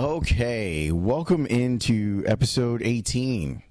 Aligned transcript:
Okay, 0.00 0.90
welcome 0.90 1.44
into 1.44 2.24
episode 2.26 2.80
18. 2.82 3.62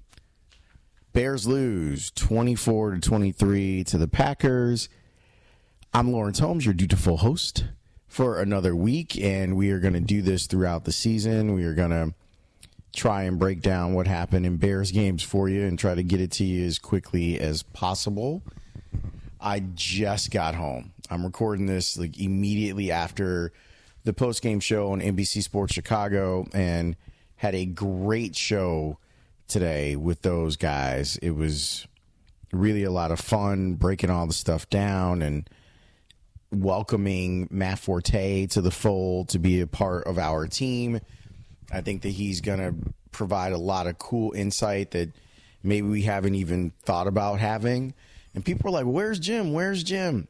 Bears 1.12 1.48
lose 1.48 2.12
24 2.12 2.92
to 2.92 3.00
23 3.00 3.82
to 3.82 3.98
the 3.98 4.06
Packers. 4.06 4.88
I'm 5.92 6.12
Lawrence 6.12 6.38
Holmes, 6.38 6.64
your 6.64 6.74
dutiful 6.74 7.16
host 7.16 7.64
for 8.06 8.40
another 8.40 8.76
week, 8.76 9.20
and 9.20 9.56
we 9.56 9.72
are 9.72 9.80
going 9.80 9.94
to 9.94 10.00
do 10.00 10.22
this 10.22 10.46
throughout 10.46 10.84
the 10.84 10.92
season. 10.92 11.52
We 11.52 11.64
are 11.64 11.74
going 11.74 11.90
to 11.90 12.14
try 12.94 13.24
and 13.24 13.36
break 13.36 13.60
down 13.60 13.94
what 13.94 14.06
happened 14.06 14.46
in 14.46 14.56
Bears 14.56 14.92
games 14.92 15.24
for 15.24 15.48
you 15.48 15.64
and 15.64 15.76
try 15.76 15.96
to 15.96 16.04
get 16.04 16.20
it 16.20 16.30
to 16.30 16.44
you 16.44 16.64
as 16.64 16.78
quickly 16.78 17.40
as 17.40 17.64
possible. 17.64 18.44
I 19.40 19.64
just 19.74 20.30
got 20.30 20.54
home. 20.54 20.92
I'm 21.10 21.24
recording 21.24 21.66
this 21.66 21.98
like 21.98 22.20
immediately 22.20 22.92
after 22.92 23.52
the 24.04 24.12
post 24.12 24.42
game 24.42 24.60
show 24.60 24.92
on 24.92 25.00
NBC 25.00 25.42
Sports 25.42 25.74
Chicago 25.74 26.46
and 26.52 26.96
had 27.36 27.54
a 27.54 27.66
great 27.66 28.36
show 28.36 28.98
today 29.48 29.96
with 29.96 30.22
those 30.22 30.56
guys. 30.56 31.16
It 31.18 31.30
was 31.30 31.86
really 32.52 32.84
a 32.84 32.90
lot 32.90 33.10
of 33.10 33.20
fun 33.20 33.74
breaking 33.74 34.10
all 34.10 34.26
the 34.26 34.32
stuff 34.32 34.68
down 34.70 35.22
and 35.22 35.48
welcoming 36.50 37.48
Matt 37.50 37.78
Forte 37.78 38.46
to 38.48 38.60
the 38.60 38.70
fold 38.70 39.28
to 39.30 39.38
be 39.38 39.60
a 39.60 39.66
part 39.66 40.06
of 40.06 40.18
our 40.18 40.46
team. 40.46 41.00
I 41.72 41.80
think 41.80 42.02
that 42.02 42.10
he's 42.10 42.40
going 42.40 42.58
to 42.58 42.74
provide 43.12 43.52
a 43.52 43.58
lot 43.58 43.86
of 43.86 43.98
cool 43.98 44.32
insight 44.32 44.90
that 44.92 45.10
maybe 45.62 45.86
we 45.86 46.02
haven't 46.02 46.34
even 46.34 46.72
thought 46.82 47.06
about 47.06 47.38
having. 47.38 47.94
And 48.34 48.44
people 48.44 48.68
are 48.68 48.72
like, 48.72 48.86
"Where's 48.86 49.18
Jim? 49.18 49.52
Where's 49.52 49.82
Jim?" 49.82 50.28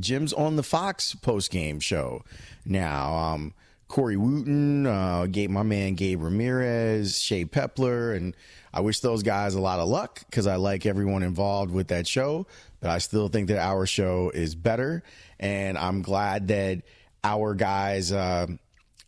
Jim's 0.00 0.32
on 0.32 0.56
the 0.56 0.62
Fox 0.62 1.14
post 1.14 1.50
game 1.50 1.80
show 1.80 2.24
now. 2.64 3.14
Um, 3.14 3.54
Corey 3.88 4.16
Wootton, 4.16 4.86
uh, 4.86 5.26
my 5.48 5.62
man 5.62 5.94
Gabe 5.94 6.22
Ramirez, 6.22 7.20
Shay 7.20 7.46
Pepler, 7.46 8.14
and 8.14 8.36
I 8.72 8.80
wish 8.80 9.00
those 9.00 9.22
guys 9.22 9.54
a 9.54 9.60
lot 9.60 9.80
of 9.80 9.88
luck 9.88 10.20
because 10.28 10.46
I 10.46 10.56
like 10.56 10.84
everyone 10.84 11.22
involved 11.22 11.72
with 11.72 11.88
that 11.88 12.06
show. 12.06 12.46
But 12.80 12.90
I 12.90 12.98
still 12.98 13.28
think 13.28 13.48
that 13.48 13.58
our 13.58 13.86
show 13.86 14.30
is 14.30 14.54
better, 14.54 15.02
and 15.40 15.78
I'm 15.78 16.02
glad 16.02 16.48
that 16.48 16.82
our 17.24 17.54
guys. 17.54 18.12
Uh, 18.12 18.46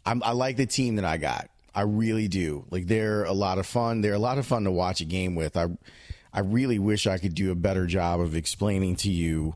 i 0.06 0.32
like 0.32 0.56
the 0.56 0.66
team 0.66 0.96
that 0.96 1.04
I 1.04 1.18
got. 1.18 1.50
I 1.74 1.82
really 1.82 2.26
do. 2.26 2.64
Like 2.70 2.86
they're 2.86 3.24
a 3.24 3.32
lot 3.32 3.58
of 3.58 3.66
fun. 3.66 4.00
They're 4.00 4.14
a 4.14 4.18
lot 4.18 4.38
of 4.38 4.46
fun 4.46 4.64
to 4.64 4.72
watch 4.72 5.00
a 5.00 5.04
game 5.04 5.34
with. 5.34 5.56
I 5.56 5.66
I 6.32 6.40
really 6.40 6.78
wish 6.78 7.06
I 7.06 7.18
could 7.18 7.34
do 7.34 7.50
a 7.50 7.54
better 7.54 7.86
job 7.86 8.20
of 8.20 8.34
explaining 8.34 8.96
to 8.96 9.10
you 9.10 9.54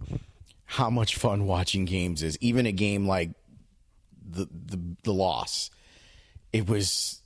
how 0.75 0.91
much 0.91 1.14
fun 1.14 1.47
watching 1.47 1.84
games 1.84 2.20
is. 2.20 2.36
Even 2.41 2.67
a 2.67 2.72
game 2.72 3.06
like 3.06 3.30
the 4.28 4.48
the, 4.50 4.80
the 5.05 5.12
loss, 5.12 5.70
it 6.53 6.69
was 6.69 7.20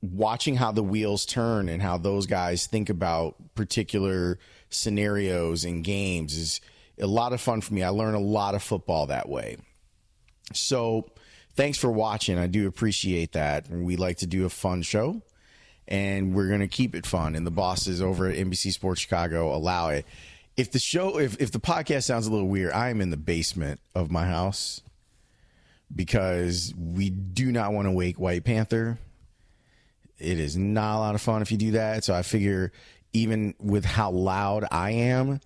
watching 0.00 0.54
how 0.54 0.70
the 0.70 0.82
wheels 0.82 1.26
turn 1.26 1.68
and 1.68 1.82
how 1.82 1.98
those 1.98 2.26
guys 2.26 2.66
think 2.66 2.88
about 2.88 3.34
particular 3.56 4.38
scenarios 4.70 5.64
and 5.64 5.82
games 5.82 6.36
is 6.36 6.60
a 7.00 7.06
lot 7.08 7.32
of 7.32 7.40
fun 7.40 7.60
for 7.60 7.74
me. 7.74 7.82
I 7.82 7.88
learn 7.88 8.14
a 8.14 8.20
lot 8.20 8.54
of 8.54 8.62
football 8.62 9.06
that 9.06 9.28
way. 9.28 9.56
So, 10.52 11.10
thanks 11.56 11.76
for 11.76 11.90
watching. 11.90 12.38
I 12.38 12.46
do 12.46 12.68
appreciate 12.68 13.32
that. 13.32 13.68
We 13.68 13.96
like 13.96 14.18
to 14.18 14.26
do 14.28 14.44
a 14.44 14.48
fun 14.48 14.82
show 14.82 15.22
and 15.88 16.34
we're 16.34 16.46
going 16.46 16.60
to 16.60 16.68
keep 16.68 16.94
it 16.94 17.04
fun. 17.04 17.34
And 17.34 17.44
the 17.44 17.50
bosses 17.50 18.00
over 18.00 18.28
at 18.28 18.36
NBC 18.36 18.72
Sports 18.72 19.00
Chicago 19.00 19.52
allow 19.54 19.88
it. 19.88 20.06
If 20.58 20.72
the 20.72 20.80
show, 20.80 21.18
if, 21.20 21.40
if 21.40 21.52
the 21.52 21.60
podcast 21.60 22.02
sounds 22.02 22.26
a 22.26 22.32
little 22.32 22.48
weird, 22.48 22.72
I 22.72 22.90
am 22.90 23.00
in 23.00 23.10
the 23.10 23.16
basement 23.16 23.80
of 23.94 24.10
my 24.10 24.26
house 24.26 24.82
because 25.94 26.74
we 26.76 27.10
do 27.10 27.52
not 27.52 27.72
want 27.72 27.86
to 27.86 27.92
wake 27.92 28.18
White 28.18 28.44
Panther. 28.44 28.98
It 30.18 30.40
is 30.40 30.56
not 30.56 30.96
a 30.96 30.98
lot 30.98 31.14
of 31.14 31.22
fun 31.22 31.42
if 31.42 31.52
you 31.52 31.58
do 31.58 31.70
that. 31.70 32.02
So 32.02 32.12
I 32.12 32.22
figure, 32.22 32.72
even 33.12 33.54
with 33.60 33.84
how 33.84 34.10
loud 34.10 34.64
I 34.72 34.90
am, 34.90 35.40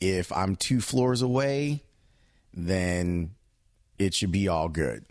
if 0.00 0.30
I'm 0.30 0.54
two 0.54 0.80
floors 0.80 1.20
away, 1.20 1.82
then 2.54 3.32
it 3.98 4.14
should 4.14 4.30
be 4.30 4.46
all 4.46 4.68
good. 4.68 5.04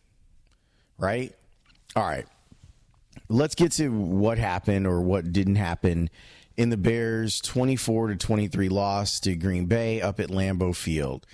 Right? 0.98 1.36
All 1.98 2.04
right 2.04 2.26
let's 3.32 3.56
get 3.56 3.72
to 3.74 3.90
what 3.90 4.38
happened 4.38 4.86
or 4.86 5.02
what 5.02 5.32
didn't 5.32 5.56
happen 5.56 6.10
in 6.62 6.70
the 6.70 6.78
Bears 6.78 7.42
24 7.42 8.10
to 8.10 8.16
23 8.16 8.70
loss 8.70 9.20
to 9.22 9.36
Green 9.36 9.66
Bay 9.66 10.00
up 10.00 10.20
at 10.20 10.30
Lambeau 10.30 10.76
Field. 10.76 11.26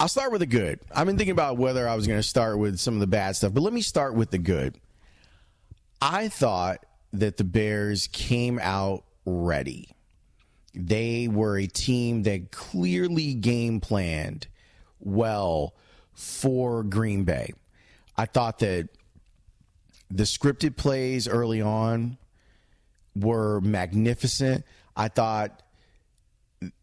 I'll 0.00 0.08
start 0.08 0.32
with 0.32 0.40
the 0.40 0.46
good. 0.46 0.80
I've 0.92 1.06
been 1.06 1.16
thinking 1.16 1.30
about 1.30 1.58
whether 1.58 1.88
I 1.88 1.94
was 1.94 2.08
going 2.08 2.18
to 2.18 2.24
start 2.24 2.58
with 2.58 2.78
some 2.78 2.94
of 2.94 3.00
the 3.00 3.06
bad 3.06 3.36
stuff, 3.36 3.54
but 3.54 3.62
let 3.62 3.72
me 3.72 3.82
start 3.82 4.14
with 4.14 4.32
the 4.32 4.38
good. 4.38 4.80
I 6.02 6.26
thought 6.26 6.84
that 7.12 7.36
the 7.36 7.44
Bears 7.44 8.08
came 8.08 8.58
out 8.60 9.04
ready. 9.24 9.90
They 10.74 11.28
were 11.28 11.56
a 11.56 11.68
team 11.68 12.24
that 12.24 12.50
clearly 12.50 13.34
game 13.34 13.78
planned 13.78 14.48
well 14.98 15.76
for 16.14 16.82
Green 16.82 17.22
Bay. 17.22 17.52
I 18.16 18.26
thought 18.26 18.58
that 18.58 18.88
the 20.10 20.24
scripted 20.24 20.76
plays 20.76 21.28
early 21.28 21.60
on 21.60 22.18
were 23.14 23.60
magnificent. 23.60 24.64
I 24.96 25.08
thought 25.08 25.62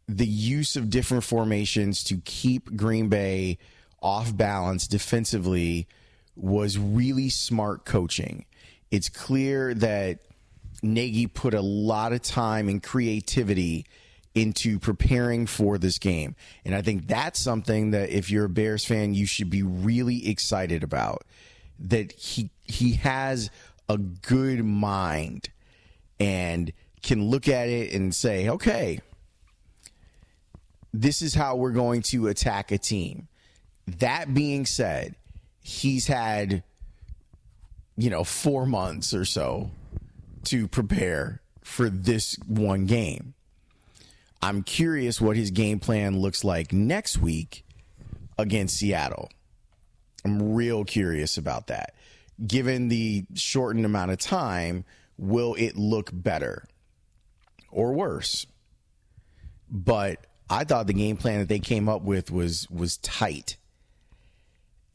the 0.08 0.26
use 0.26 0.76
of 0.76 0.90
different 0.90 1.24
formations 1.24 2.04
to 2.06 2.18
keep 2.24 2.76
Green 2.76 3.10
Bay 3.10 3.58
off 4.02 4.36
balance 4.36 4.88
defensively 4.88 5.88
was 6.36 6.78
really 6.78 7.30
smart 7.30 7.84
coaching. 7.84 8.46
It's 8.92 9.10
clear 9.10 9.74
that 9.76 10.20
Nagy 10.82 11.28
put 11.28 11.54
a 11.54 11.62
lot 11.62 12.14
of 12.14 12.22
time 12.22 12.70
and 12.70 12.82
creativity 12.82 13.86
into 14.36 14.78
preparing 14.78 15.48
for 15.48 15.78
this 15.78 15.98
game. 15.98 16.36
And 16.64 16.76
I 16.76 16.84
think 16.84 17.08
that's 17.08 17.40
something 17.40 17.92
that 17.92 18.12
if 18.12 18.30
you're 18.30 18.46
a 18.46 18.50
Bears 18.50 18.86
fan, 18.86 19.16
you 19.16 19.26
should 19.26 19.50
be 19.50 19.64
really 19.64 20.30
excited 20.30 20.84
about. 20.84 21.24
That 21.80 22.12
he 22.14 22.50
he 22.64 22.94
has 22.94 23.50
a 23.90 23.98
good 23.98 24.64
mind 24.64 25.50
and 26.20 26.72
can 27.02 27.30
look 27.30 27.48
at 27.48 27.70
it 27.70 27.94
and 27.94 28.14
say, 28.14 28.50
okay, 28.50 29.00
this 30.94 31.22
is 31.22 31.36
how 31.36 31.56
we're 31.56 31.72
going 31.72 32.02
to 32.02 32.28
attack 32.28 32.72
a 32.72 32.78
team. 32.78 33.28
That 33.86 34.34
being 34.34 34.66
said, 34.66 35.16
he's 35.62 36.08
had, 36.08 36.64
you 37.96 38.10
know, 38.10 38.24
four 38.24 38.66
months 38.66 39.14
or 39.14 39.24
so 39.24 39.72
to 40.46 40.68
prepare 40.68 41.42
for 41.64 41.90
this 41.90 42.36
one 42.48 42.86
game. 42.86 43.34
I'm 44.42 44.64
curious 44.64 45.20
what 45.20 45.36
his 45.36 45.52
game 45.52 45.80
plan 45.80 46.20
looks 46.20 46.44
like 46.44 46.72
next 46.74 47.18
week 47.18 47.66
against 48.38 48.78
Seattle. 48.78 49.30
I'm 50.26 50.54
real 50.54 50.84
curious 50.84 51.38
about 51.38 51.68
that. 51.68 51.94
Given 52.46 52.90
the 52.90 53.26
shortened 53.34 53.86
amount 53.86 54.12
of 54.12 54.20
time, 54.20 54.86
will 55.18 55.56
it 55.56 55.76
look 55.76 56.10
better 56.14 56.68
or 57.72 57.94
worse? 57.94 58.46
But 59.70 60.26
I 60.50 60.64
thought 60.64 60.88
the 60.88 60.94
game 60.94 61.18
plan 61.18 61.40
that 61.40 61.50
they 61.50 61.60
came 61.60 61.90
up 61.90 62.04
with 62.04 62.32
was 62.32 62.70
was 62.70 62.98
tight. 62.98 63.58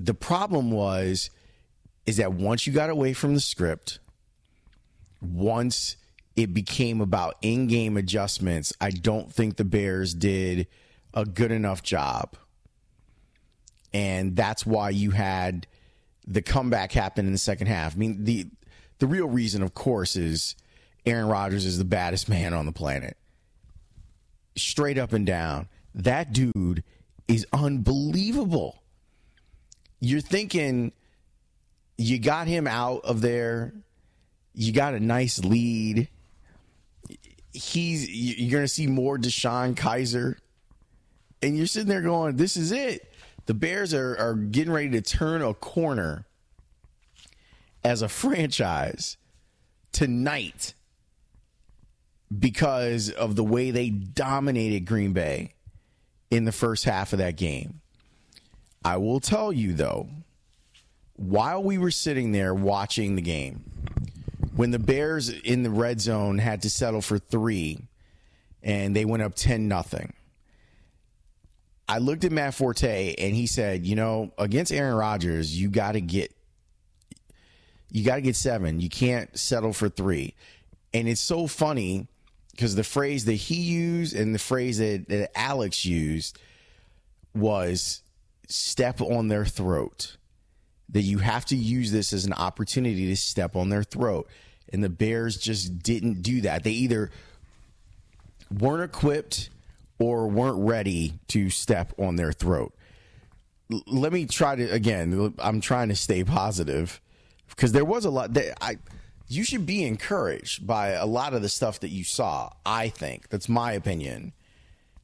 The 0.00 0.14
problem 0.14 0.70
was 0.70 1.30
is 2.06 2.16
that 2.16 2.32
once 2.32 2.66
you 2.66 2.72
got 2.72 2.90
away 2.90 3.12
from 3.12 3.34
the 3.34 3.40
script, 3.40 3.98
once 5.20 5.96
it 6.34 6.54
became 6.54 7.00
about 7.00 7.36
in 7.42 7.66
game 7.66 7.96
adjustments, 7.96 8.72
I 8.80 8.90
don't 8.90 9.32
think 9.32 9.56
the 9.56 9.64
Bears 9.64 10.14
did 10.14 10.66
a 11.14 11.24
good 11.24 11.52
enough 11.52 11.82
job. 11.82 12.36
And 13.94 14.34
that's 14.34 14.64
why 14.64 14.90
you 14.90 15.10
had 15.10 15.66
the 16.26 16.42
comeback 16.42 16.92
happen 16.92 17.26
in 17.26 17.32
the 17.32 17.38
second 17.38 17.66
half. 17.66 17.94
I 17.94 17.98
mean, 17.98 18.24
the 18.24 18.46
the 18.98 19.06
real 19.06 19.26
reason, 19.26 19.62
of 19.62 19.74
course, 19.74 20.16
is 20.16 20.54
Aaron 21.04 21.26
Rodgers 21.26 21.66
is 21.66 21.78
the 21.78 21.84
baddest 21.84 22.28
man 22.28 22.54
on 22.54 22.66
the 22.66 22.72
planet. 22.72 23.16
Straight 24.56 24.98
up 24.98 25.12
and 25.12 25.26
down. 25.26 25.68
That 25.94 26.32
dude 26.32 26.84
is 27.28 27.46
unbelievable. 27.52 28.82
You're 30.00 30.20
thinking 30.20 30.92
you 31.98 32.18
got 32.18 32.46
him 32.46 32.66
out 32.66 33.04
of 33.04 33.20
there. 33.20 33.74
You 34.54 34.72
got 34.72 34.94
a 34.94 35.00
nice 35.00 35.38
lead 35.44 36.08
he's 37.52 38.08
you're 38.08 38.50
going 38.50 38.64
to 38.64 38.68
see 38.68 38.86
more 38.86 39.18
DeShone 39.18 39.74
Kizer, 39.74 40.36
and 41.42 41.56
you're 41.56 41.66
sitting 41.66 41.88
there 41.88 42.02
going, 42.02 42.36
"This 42.36 42.56
is 42.56 42.72
it." 42.72 43.11
The 43.46 43.54
Bears 43.54 43.92
are 43.92 44.16
are 44.18 44.34
getting 44.34 44.72
ready 44.72 44.90
to 44.90 45.02
turn 45.02 45.42
a 45.42 45.54
corner 45.54 46.26
as 47.84 48.02
a 48.02 48.08
franchise 48.08 49.16
tonight 49.92 50.74
because 52.36 53.10
of 53.10 53.36
the 53.36 53.44
way 53.44 53.70
they 53.70 53.90
dominated 53.90 54.86
Green 54.86 55.12
Bay 55.12 55.54
in 56.30 56.44
the 56.44 56.52
first 56.52 56.84
half 56.84 57.12
of 57.12 57.18
that 57.18 57.36
game. 57.36 57.80
I 58.84 58.96
will 58.96 59.20
tell 59.20 59.52
you 59.52 59.74
though, 59.74 60.08
while 61.14 61.62
we 61.62 61.78
were 61.78 61.90
sitting 61.90 62.32
there 62.32 62.54
watching 62.54 63.16
the 63.16 63.22
game, 63.22 63.64
when 64.56 64.70
the 64.70 64.78
Bears 64.78 65.28
in 65.28 65.62
the 65.62 65.70
red 65.70 66.00
zone 66.00 66.38
had 66.38 66.62
to 66.62 66.70
settle 66.70 67.00
for 67.00 67.18
three 67.18 67.78
and 68.62 68.94
they 68.94 69.04
went 69.04 69.22
up 69.22 69.34
10 69.34 69.68
nothing. 69.68 70.12
I 71.92 71.98
looked 71.98 72.24
at 72.24 72.32
Matt 72.32 72.54
Forte 72.54 73.14
and 73.18 73.36
he 73.36 73.46
said, 73.46 73.86
you 73.86 73.96
know, 73.96 74.32
against 74.38 74.72
Aaron 74.72 74.94
Rodgers, 74.94 75.60
you 75.60 75.68
got 75.68 75.92
to 75.92 76.00
get 76.00 76.34
you 77.90 78.02
got 78.02 78.14
to 78.14 78.22
get 78.22 78.34
7. 78.34 78.80
You 78.80 78.88
can't 78.88 79.38
settle 79.38 79.74
for 79.74 79.90
3. 79.90 80.34
And 80.94 81.06
it's 81.06 81.20
so 81.20 81.46
funny 81.46 82.06
because 82.52 82.76
the 82.76 82.82
phrase 82.82 83.26
that 83.26 83.34
he 83.34 83.56
used 83.56 84.16
and 84.16 84.34
the 84.34 84.38
phrase 84.38 84.78
that, 84.78 85.06
that 85.10 85.38
Alex 85.38 85.84
used 85.84 86.38
was 87.34 88.00
step 88.48 89.02
on 89.02 89.28
their 89.28 89.44
throat. 89.44 90.16
That 90.88 91.02
you 91.02 91.18
have 91.18 91.44
to 91.46 91.56
use 91.56 91.92
this 91.92 92.14
as 92.14 92.24
an 92.24 92.32
opportunity 92.32 93.08
to 93.08 93.16
step 93.16 93.54
on 93.54 93.68
their 93.68 93.82
throat. 93.82 94.30
And 94.72 94.82
the 94.82 94.88
Bears 94.88 95.36
just 95.36 95.80
didn't 95.80 96.22
do 96.22 96.40
that. 96.40 96.64
They 96.64 96.70
either 96.70 97.10
weren't 98.50 98.82
equipped 98.82 99.50
or 100.02 100.26
weren't 100.26 100.58
ready 100.58 101.14
to 101.28 101.48
step 101.48 101.92
on 101.96 102.16
their 102.16 102.32
throat. 102.32 102.74
L- 103.72 103.84
let 103.86 104.12
me 104.12 104.26
try 104.26 104.56
to 104.56 104.68
again. 104.68 105.32
I'm 105.38 105.60
trying 105.60 105.88
to 105.90 105.96
stay 105.96 106.24
positive 106.24 107.00
because 107.48 107.70
there 107.70 107.84
was 107.84 108.04
a 108.04 108.10
lot 108.10 108.34
that 108.34 108.62
I. 108.62 108.78
You 109.28 109.44
should 109.44 109.64
be 109.64 109.84
encouraged 109.84 110.66
by 110.66 110.88
a 110.88 111.06
lot 111.06 111.32
of 111.32 111.40
the 111.40 111.48
stuff 111.48 111.80
that 111.80 111.88
you 111.88 112.04
saw. 112.04 112.50
I 112.66 112.88
think 112.88 113.28
that's 113.28 113.48
my 113.48 113.72
opinion. 113.72 114.32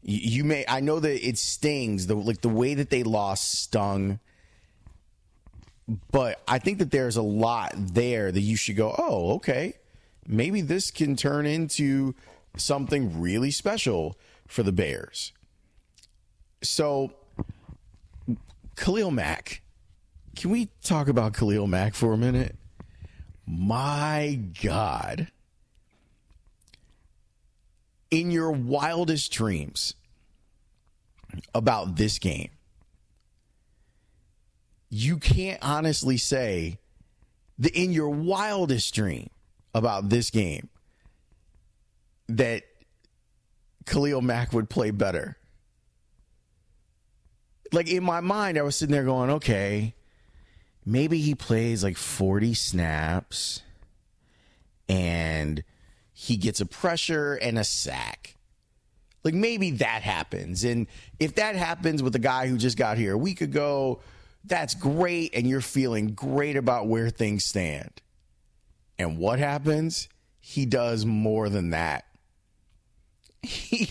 You, 0.03 0.19
you 0.19 0.45
may. 0.45 0.65
I 0.67 0.81
know 0.81 0.99
that 0.99 1.27
it 1.27 1.39
stings. 1.39 2.09
The 2.09 2.17
like 2.17 2.41
the 2.41 2.49
way 2.49 2.75
that 2.75 2.91
they 2.91 3.05
lost 3.05 3.62
stung. 3.62 4.19
But 6.11 6.43
I 6.47 6.59
think 6.59 6.79
that 6.79 6.91
there's 6.91 7.17
a 7.17 7.23
lot 7.23 7.73
there 7.75 8.31
that 8.33 8.41
you 8.41 8.56
should 8.56 8.77
go. 8.77 8.95
Oh, 8.99 9.37
okay. 9.37 9.75
Maybe 10.27 10.61
this 10.61 10.91
can 10.91 11.17
turn 11.17 11.47
into 11.47 12.15
something 12.56 13.21
really 13.21 13.50
special 13.50 14.19
for 14.49 14.65
the 14.65 14.73
Bears. 14.73 15.33
So, 16.62 17.12
Khalil 18.75 19.12
Mack. 19.12 19.62
Can 20.35 20.50
we 20.50 20.69
talk 20.83 21.09
about 21.09 21.35
Khalil 21.35 21.67
Mack 21.67 21.95
for 21.95 22.12
a 22.12 22.17
minute? 22.17 22.56
My 23.47 24.41
God. 24.62 25.29
In 28.11 28.31
your 28.31 28.50
wildest 28.50 29.31
dreams 29.33 29.95
about 31.55 31.97
this 31.97 32.19
game, 32.19 32.50
you 34.89 35.19
can't 35.19 35.59
honestly 35.61 36.17
say 36.17 36.79
that 37.59 37.75
in 37.75 37.93
your 37.93 38.09
wildest 38.09 38.95
dream 38.95 39.29
about 39.75 40.09
this 40.09 40.31
game 40.31 40.69
that 42.29 42.62
Khalil 43.88 44.20
Mack 44.20 44.52
would 44.52 44.69
play 44.69 44.90
better. 44.90 45.37
Like 47.73 47.90
in 47.90 48.05
my 48.05 48.20
mind, 48.20 48.58
I 48.58 48.62
was 48.62 48.76
sitting 48.76 48.93
there 48.93 49.05
going, 49.05 49.31
okay, 49.31 49.94
maybe 50.87 51.19
he 51.19 51.35
plays 51.35 51.85
like 51.85 51.96
40 51.96 52.55
snaps 52.55 53.62
and 54.88 55.62
he 56.12 56.37
gets 56.37 56.61
a 56.61 56.67
pressure 56.67 57.35
and 57.35 57.58
a 57.58 57.64
sack. 57.64 58.37
Like 59.25 59.35
maybe 59.35 59.73
that 59.73 60.02
happens. 60.02 60.64
And 60.64 60.87
if 61.19 61.35
that 61.35 61.56
happens 61.56 62.02
with 62.02 62.12
the 62.12 62.19
guy 62.19 62.46
who 62.46 62.56
just 62.56 62.79
got 62.79 62.96
here 62.96 63.12
a 63.12 63.19
week 63.19 63.40
ago, 63.40 64.00
that's 64.44 64.75
great. 64.75 65.35
And 65.35 65.46
you're 65.46 65.61
feeling 65.61 66.14
great 66.14 66.56
about 66.56 66.87
where 66.87 67.11
things 67.11 67.44
stand. 67.44 68.00
And 68.99 69.19
what 69.19 69.38
happens? 69.38 70.08
He 70.40 70.67
does 70.67 71.05
more 71.05 71.49
than 71.49 71.70
that. 71.70 72.07
He, 73.43 73.90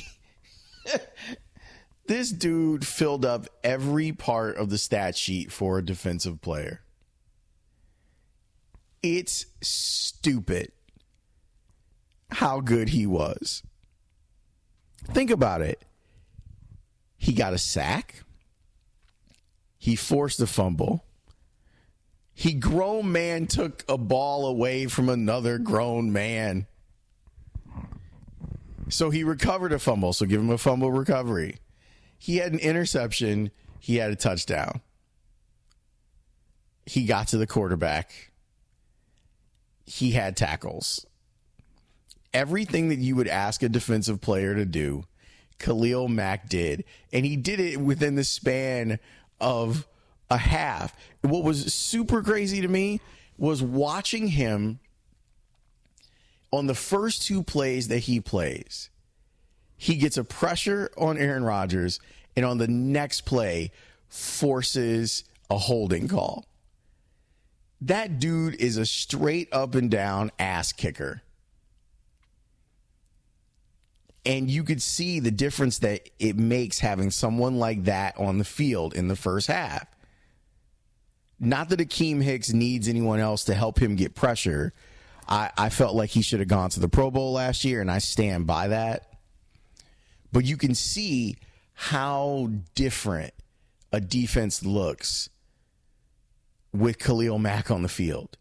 this 2.08 2.32
dude 2.32 2.86
filled 2.86 3.26
up 3.26 3.48
every 3.64 4.12
part 4.12 4.58
of 4.58 4.70
the 4.70 4.78
stat 4.78 5.16
sheet 5.16 5.52
for 5.52 5.78
a 5.78 5.86
defensive 5.86 6.42
player. 6.42 6.82
It's 9.04 9.46
stupid 9.62 10.72
how 12.32 12.60
good 12.60 12.90
he 12.90 13.06
was. 13.06 13.64
Think 15.06 15.30
about 15.32 15.62
it. 15.62 15.84
He 17.16 17.34
got 17.34 17.54
a 17.54 17.58
sack. 17.58 18.24
He 19.78 19.96
forced 19.96 20.40
a 20.42 20.48
fumble. 20.48 21.06
He 22.34 22.54
grown 22.54 23.12
man 23.12 23.48
took 23.48 23.84
a 23.90 23.98
ball 23.98 24.46
away 24.46 24.86
from 24.86 25.10
another 25.10 25.58
grown 25.58 26.12
man. 26.12 26.68
So 28.90 29.10
he 29.10 29.24
recovered 29.24 29.74
a 29.74 29.80
fumble. 29.80 30.14
So 30.14 30.26
give 30.26 30.40
him 30.42 30.50
a 30.50 30.58
fumble 30.58 30.92
recovery. 30.92 31.58
He 32.18 32.38
had 32.38 32.54
an 32.54 32.60
interception. 32.60 33.52
He 33.80 33.98
had 33.98 34.12
a 34.12 34.16
touchdown. 34.16 34.82
He 36.86 37.06
got 37.06 37.28
to 37.30 37.38
the 37.38 37.48
quarterback. 37.48 38.32
He 39.86 40.12
had 40.12 40.38
tackles. 40.38 41.06
Everything 42.34 42.90
that 42.90 43.00
you 43.00 43.16
would 43.16 43.28
ask 43.28 43.64
a 43.64 43.70
defensive 43.70 44.22
player 44.22 44.56
to 44.56 44.66
do, 44.66 45.06
Khalil 45.60 46.08
Mack 46.08 46.50
did. 46.50 46.84
And 47.12 47.26
he 47.26 47.36
did 47.36 47.60
it 47.60 47.80
within 47.80 48.16
the 48.16 48.24
span 48.24 49.00
of 49.40 49.88
a 50.30 50.38
half. 50.38 50.96
What 51.22 51.44
was 51.44 51.74
super 51.74 52.22
crazy 52.22 52.62
to 52.62 52.68
me 52.68 53.02
was 53.38 53.62
watching 53.62 54.28
him 54.28 54.80
on 56.52 56.68
the 56.68 56.76
first 56.76 57.24
two 57.24 57.44
plays 57.44 57.88
that 57.90 58.00
he 58.00 58.20
plays, 58.20 58.90
he 59.78 59.96
gets 59.96 60.18
a 60.18 60.24
pressure 60.24 60.90
on 60.98 61.18
Aaron 61.18 61.44
Rodgers, 61.44 62.00
and 62.36 62.46
on 62.46 62.58
the 62.58 62.68
next 62.68 63.22
play, 63.22 63.72
forces 64.08 65.24
a 65.50 65.58
holding 65.58 66.08
call. 66.08 66.46
That 67.82 68.20
dude 68.20 68.56
is 68.56 68.78
a 68.78 68.86
straight 68.86 69.50
up 69.52 69.76
and 69.76 69.92
down 69.92 70.32
ass 70.40 70.72
kicker. 70.72 71.22
And 74.26 74.50
you 74.50 74.64
could 74.64 74.82
see 74.82 75.20
the 75.20 75.32
difference 75.32 75.80
that 75.80 76.10
it 76.20 76.38
makes 76.38 76.80
having 76.80 77.12
someone 77.12 77.60
like 77.60 77.86
that 77.86 78.18
on 78.18 78.40
the 78.40 78.44
field 78.44 78.94
in 78.94 79.08
the 79.08 79.16
first 79.16 79.48
half. 79.48 79.88
Not 81.40 81.70
that 81.70 81.80
Akiem 81.80 82.22
Hicks 82.22 82.52
needs 82.52 82.88
anyone 82.88 83.20
else 83.20 83.46
to 83.46 83.54
help 83.54 83.80
him 83.80 83.96
get 83.96 84.16
pressure, 84.16 84.74
I, 85.28 85.52
I 85.58 85.70
felt 85.70 85.96
like 85.96 86.10
he 86.10 86.22
should 86.22 86.40
have 86.40 86.48
gone 86.48 86.70
to 86.72 86.80
the 86.80 86.88
Pro 86.88 87.12
Bowl 87.12 87.34
last 87.34 87.66
year, 87.66 87.82
and 87.82 87.92
I 87.92 87.98
stand 88.00 88.48
by 88.48 88.70
that. 88.70 89.14
But 90.32 90.46
you 90.46 90.58
can 90.58 90.76
see 90.76 91.38
how 91.74 92.52
different 92.76 93.34
a 93.92 94.00
defense 94.00 94.64
looks 94.64 95.30
with 96.74 97.00
Khalil 97.00 97.40
Mack 97.40 97.72
on 97.72 97.82
the 97.82 97.90
field. 97.90 98.38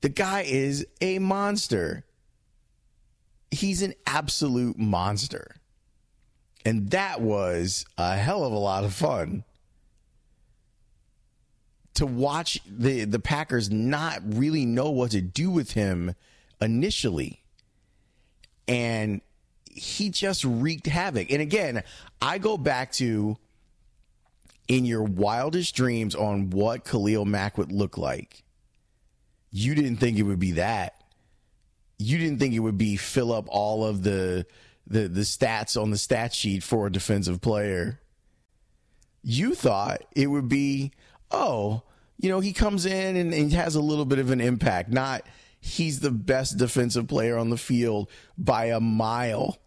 The 0.00 0.08
guy 0.08 0.42
is 0.42 0.86
a 1.00 1.18
monster. 1.18 2.04
He's 3.50 3.82
an 3.82 3.94
absolute 4.06 4.78
monster. 4.78 5.56
And 6.64 6.90
that 6.90 7.20
was 7.20 7.84
a 7.98 8.16
hell 8.16 8.44
of 8.44 8.52
a 8.52 8.58
lot 8.58 8.84
of 8.84 8.94
fun 8.94 9.44
to 11.94 12.06
watch 12.06 12.60
the 12.66 13.04
the 13.04 13.20
Packers 13.20 13.70
not 13.70 14.20
really 14.24 14.66
know 14.66 14.90
what 14.90 15.12
to 15.12 15.20
do 15.20 15.50
with 15.50 15.72
him 15.72 16.14
initially. 16.60 17.42
And 18.66 19.20
he 19.70 20.10
just 20.10 20.44
wreaked 20.44 20.86
havoc. 20.86 21.30
And 21.30 21.42
again, 21.42 21.82
I 22.22 22.38
go 22.38 22.56
back 22.56 22.92
to 22.92 23.36
in 24.68 24.84
your 24.84 25.02
wildest 25.02 25.74
dreams 25.74 26.14
on 26.14 26.50
what 26.50 26.84
Khalil 26.84 27.24
Mack 27.24 27.58
would 27.58 27.72
look 27.72 27.98
like. 27.98 28.44
You 29.50 29.74
didn't 29.74 29.96
think 29.96 30.18
it 30.18 30.22
would 30.22 30.38
be 30.38 30.52
that. 30.52 30.94
You 31.98 32.18
didn't 32.18 32.38
think 32.38 32.54
it 32.54 32.60
would 32.60 32.78
be 32.78 32.96
fill 32.96 33.32
up 33.32 33.46
all 33.48 33.84
of 33.84 34.02
the 34.02 34.46
the 34.86 35.08
the 35.08 35.20
stats 35.20 35.80
on 35.80 35.90
the 35.90 35.98
stat 35.98 36.34
sheet 36.34 36.62
for 36.62 36.86
a 36.86 36.92
defensive 36.92 37.40
player. 37.40 38.00
You 39.22 39.54
thought 39.54 40.02
it 40.14 40.26
would 40.26 40.48
be 40.48 40.92
oh, 41.34 41.82
you 42.18 42.28
know, 42.28 42.40
he 42.40 42.52
comes 42.52 42.86
in 42.86 43.16
and, 43.16 43.34
and 43.34 43.52
has 43.52 43.74
a 43.74 43.80
little 43.80 44.04
bit 44.04 44.18
of 44.18 44.30
an 44.30 44.40
impact. 44.40 44.90
Not 44.90 45.26
he's 45.60 46.00
the 46.00 46.10
best 46.10 46.58
defensive 46.58 47.08
player 47.08 47.36
on 47.36 47.50
the 47.50 47.56
field 47.56 48.08
by 48.38 48.66
a 48.66 48.80
mile. 48.80 49.58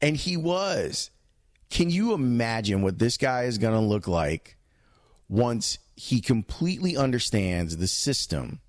And 0.00 0.16
he 0.16 0.36
was. 0.36 1.10
Can 1.70 1.90
you 1.90 2.14
imagine 2.14 2.82
what 2.82 2.98
this 2.98 3.16
guy 3.16 3.44
is 3.44 3.58
going 3.58 3.74
to 3.74 3.80
look 3.80 4.08
like 4.08 4.56
once 5.28 5.78
he 5.96 6.20
completely 6.20 6.96
understands 6.96 7.76
the 7.76 7.88
system 7.88 8.60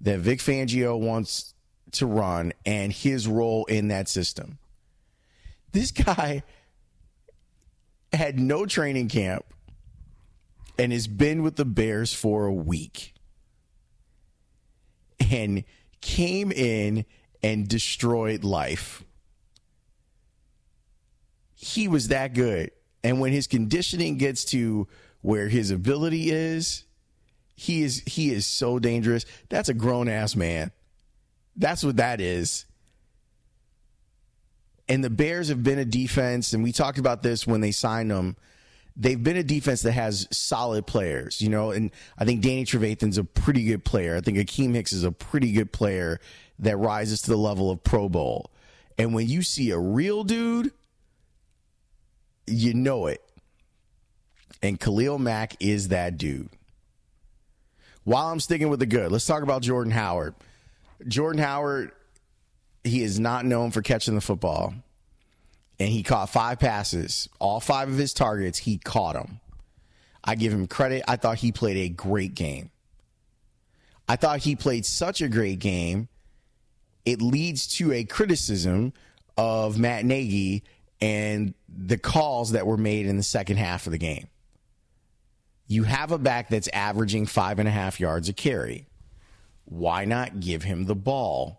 that 0.00 0.20
Vic 0.20 0.38
Fangio 0.38 0.98
wants 0.98 1.54
to 1.92 2.06
run 2.06 2.52
and 2.64 2.92
his 2.92 3.26
role 3.26 3.64
in 3.66 3.88
that 3.88 4.08
system? 4.08 4.58
This 5.72 5.90
guy 5.90 6.44
had 8.12 8.38
no 8.38 8.66
training 8.66 9.08
camp 9.08 9.44
and 10.78 10.92
has 10.92 11.06
been 11.06 11.42
with 11.42 11.56
the 11.56 11.64
Bears 11.64 12.14
for 12.14 12.46
a 12.46 12.52
week 12.52 13.14
and 15.30 15.64
came 16.00 16.52
in 16.52 17.04
and 17.42 17.68
destroyed 17.68 18.44
life. 18.44 19.02
He 21.54 21.88
was 21.88 22.08
that 22.08 22.34
good. 22.34 22.70
And 23.02 23.20
when 23.20 23.32
his 23.32 23.46
conditioning 23.46 24.16
gets 24.16 24.44
to 24.46 24.86
where 25.20 25.48
his 25.48 25.70
ability 25.70 26.30
is, 26.30 26.84
he 27.54 27.82
is 27.82 28.02
he 28.06 28.30
is 28.30 28.46
so 28.46 28.78
dangerous. 28.78 29.26
That's 29.48 29.68
a 29.68 29.74
grown 29.74 30.08
ass 30.08 30.36
man. 30.36 30.70
That's 31.56 31.82
what 31.82 31.96
that 31.96 32.20
is. 32.20 32.64
And 34.88 35.02
the 35.02 35.10
Bears 35.10 35.48
have 35.48 35.62
been 35.62 35.78
a 35.78 35.84
defense, 35.84 36.52
and 36.52 36.62
we 36.62 36.72
talked 36.72 36.98
about 36.98 37.22
this 37.22 37.46
when 37.46 37.60
they 37.60 37.72
signed 37.72 38.10
them. 38.10 38.36
They've 39.00 39.22
been 39.22 39.36
a 39.36 39.44
defense 39.44 39.82
that 39.82 39.92
has 39.92 40.26
solid 40.32 40.84
players, 40.84 41.40
you 41.40 41.48
know, 41.48 41.70
and 41.70 41.92
I 42.18 42.24
think 42.24 42.42
Danny 42.42 42.64
Trevathan's 42.64 43.16
a 43.16 43.22
pretty 43.22 43.64
good 43.64 43.84
player. 43.84 44.16
I 44.16 44.20
think 44.20 44.38
Akiem 44.38 44.74
Hicks 44.74 44.92
is 44.92 45.04
a 45.04 45.12
pretty 45.12 45.52
good 45.52 45.72
player 45.72 46.20
that 46.58 46.76
rises 46.76 47.22
to 47.22 47.30
the 47.30 47.36
level 47.36 47.70
of 47.70 47.84
Pro 47.84 48.08
Bowl. 48.08 48.50
And 48.98 49.14
when 49.14 49.28
you 49.28 49.42
see 49.42 49.70
a 49.70 49.78
real 49.78 50.24
dude, 50.24 50.72
you 52.48 52.74
know 52.74 53.06
it. 53.06 53.22
And 54.62 54.80
Khalil 54.80 55.18
Mack 55.20 55.54
is 55.60 55.88
that 55.88 56.18
dude. 56.18 56.48
While 58.02 58.26
I'm 58.26 58.40
sticking 58.40 58.68
with 58.68 58.80
the 58.80 58.86
good, 58.86 59.12
let's 59.12 59.26
talk 59.26 59.44
about 59.44 59.62
Jordan 59.62 59.92
Howard. 59.92 60.34
Jordan 61.06 61.40
Howard, 61.40 61.92
he 62.82 63.02
is 63.04 63.20
not 63.20 63.44
known 63.44 63.70
for 63.70 63.82
catching 63.82 64.16
the 64.16 64.20
football. 64.20 64.74
And 65.80 65.88
he 65.88 66.02
caught 66.02 66.30
five 66.30 66.58
passes. 66.58 67.28
All 67.38 67.60
five 67.60 67.88
of 67.88 67.96
his 67.96 68.12
targets, 68.12 68.58
he 68.58 68.78
caught 68.78 69.14
them. 69.14 69.40
I 70.24 70.34
give 70.34 70.52
him 70.52 70.66
credit. 70.66 71.04
I 71.06 71.16
thought 71.16 71.38
he 71.38 71.52
played 71.52 71.76
a 71.76 71.88
great 71.88 72.34
game. 72.34 72.70
I 74.08 74.16
thought 74.16 74.40
he 74.40 74.56
played 74.56 74.84
such 74.84 75.20
a 75.20 75.28
great 75.28 75.58
game. 75.58 76.08
It 77.04 77.22
leads 77.22 77.66
to 77.76 77.92
a 77.92 78.04
criticism 78.04 78.92
of 79.36 79.78
Matt 79.78 80.04
Nagy 80.04 80.64
and 81.00 81.54
the 81.68 81.98
calls 81.98 82.52
that 82.52 82.66
were 82.66 82.76
made 82.76 83.06
in 83.06 83.16
the 83.16 83.22
second 83.22 83.58
half 83.58 83.86
of 83.86 83.92
the 83.92 83.98
game. 83.98 84.28
You 85.66 85.84
have 85.84 86.12
a 86.12 86.18
back 86.18 86.48
that's 86.48 86.68
averaging 86.68 87.26
five 87.26 87.58
and 87.58 87.68
a 87.68 87.70
half 87.70 88.00
yards 88.00 88.28
a 88.28 88.32
carry. 88.32 88.86
Why 89.66 90.06
not 90.06 90.40
give 90.40 90.62
him 90.62 90.86
the 90.86 90.94
ball 90.94 91.57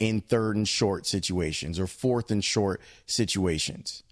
in 0.00 0.20
third 0.20 0.56
and 0.56 0.66
short 0.66 1.06
situations 1.06 1.78
or 1.78 1.86
fourth 1.86 2.30
and 2.30 2.42
short 2.42 2.80
situations? 3.06 4.02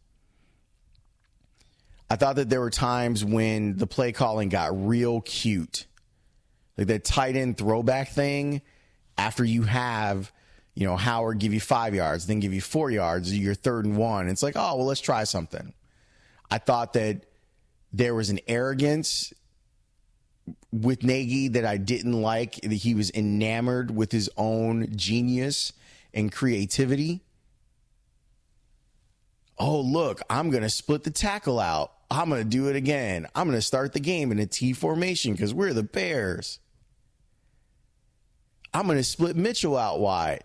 I 2.11 2.17
thought 2.17 2.37
that 2.37 2.49
there 2.49 2.61
were 2.61 2.71
times 2.71 3.25
when 3.25 3.77
the 3.77 3.87
play 3.87 4.13
calling 4.13 4.49
got 4.49 4.87
real 4.87 5.21
cute. 5.21 5.87
Like 6.77 6.87
that 6.87 7.05
tight 7.05 7.37
end 7.37 7.59
throwback 7.59 8.11
thing 8.11 8.63
after 9.19 9.45
you 9.45 9.65
have, 9.65 10.33
you 10.75 10.87
know, 10.87 10.97
Howard 10.97 11.39
give 11.39 11.53
you 11.53 11.61
five 11.61 11.95
yards, 11.95 12.27
then 12.27 12.41
give 12.41 12.55
you 12.55 12.61
four 12.61 12.91
yards, 12.91 13.37
you're 13.37 13.55
third 13.55 13.85
and 13.85 13.97
one. 13.97 14.29
It's 14.29 14.43
like, 14.43 14.55
oh, 14.57 14.77
well, 14.77 14.87
let's 14.87 15.01
try 15.01 15.25
something. 15.25 15.75
I 16.51 16.59
thought 16.59 16.95
that 16.95 17.25
there 17.93 18.15
was 18.15 18.31
an 18.31 18.39
arrogance 18.47 19.33
with 20.73 21.03
Nagy 21.03 21.49
that 21.49 21.65
I 21.65 21.77
didn't 21.77 22.21
like. 22.21 22.55
That 22.63 22.73
he 22.73 22.95
was 22.95 23.11
enamored 23.11 23.91
with 23.91 24.13
his 24.13 24.31
own 24.37 24.89
genius 24.97 25.73
and 26.15 26.33
creativity. 26.33 27.23
Oh, 29.59 29.81
look, 29.81 30.21
I'm 30.31 30.51
going 30.51 30.63
to 30.63 30.71
split 30.71 31.05
the 31.05 31.11
tackle 31.11 31.59
out. 31.59 31.93
I'm 32.11 32.29
going 32.31 32.43
to 32.43 32.49
do 32.49 32.69
it 32.69 32.77
again. 32.77 33.27
I'm 33.35 33.47
going 33.47 33.59
to 33.59 33.63
start 33.63 33.93
the 33.93 34.01
game 34.01 34.33
in 34.33 34.39
a 34.39 34.47
T 34.47 34.73
formation 34.73 35.33
because 35.33 35.53
we're 35.53 35.75
the 35.75 35.83
Bears. 35.83 36.59
I'm 38.73 38.87
going 38.87 38.99
to 38.99 39.05
split 39.05 39.37
Mitchell 39.37 39.77
out 39.77 40.01
wide. 40.01 40.45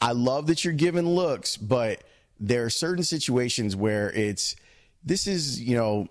I 0.00 0.12
love 0.12 0.46
that 0.46 0.64
you're 0.64 0.74
giving 0.74 1.06
looks, 1.06 1.56
but 1.56 2.02
there 2.40 2.64
are 2.64 2.70
certain 2.70 3.04
situations 3.04 3.74
where 3.74 4.10
it's 4.12 4.56
this 5.04 5.26
is, 5.26 5.60
you 5.60 5.76
know, 5.76 6.08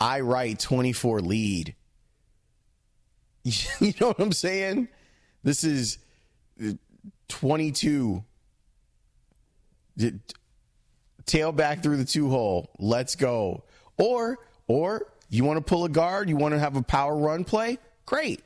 I 0.00 0.20
write 0.20 0.58
24 0.60 1.20
lead. 1.20 1.74
You 3.44 3.92
know 4.00 4.08
what 4.08 4.20
I'm 4.20 4.32
saying? 4.32 4.88
This 5.42 5.64
is 5.64 5.98
22. 7.28 8.24
Tail 11.26 11.52
back 11.52 11.82
through 11.82 11.96
the 11.96 12.04
two 12.04 12.28
hole. 12.28 12.70
Let's 12.78 13.16
go. 13.16 13.64
Or, 13.96 14.38
or 14.66 15.06
you 15.28 15.44
want 15.44 15.58
to 15.58 15.62
pull 15.62 15.84
a 15.84 15.88
guard, 15.88 16.28
you 16.28 16.36
want 16.36 16.54
to 16.54 16.58
have 16.58 16.76
a 16.76 16.82
power 16.82 17.16
run 17.16 17.44
play? 17.44 17.78
Great. 18.06 18.42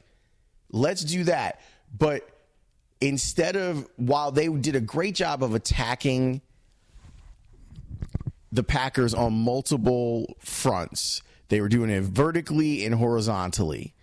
Let's 0.70 1.02
do 1.02 1.25
that. 1.25 1.61
But 1.97 2.28
instead 3.00 3.56
of, 3.56 3.88
while 3.97 4.30
they 4.30 4.49
did 4.49 4.76
a 4.76 4.80
great 4.80 5.14
job 5.14 5.42
of 5.42 5.54
attacking 5.54 6.42
the 8.52 8.62
Packers 8.62 9.14
on 9.14 9.32
multiple 9.32 10.37
fronts, 10.38 11.23
they 11.49 11.61
were 11.61 11.68
doing 11.68 11.90
it 11.90 12.02
vertically 12.02 12.85
and 12.85 12.94
horizontally. 12.94 13.94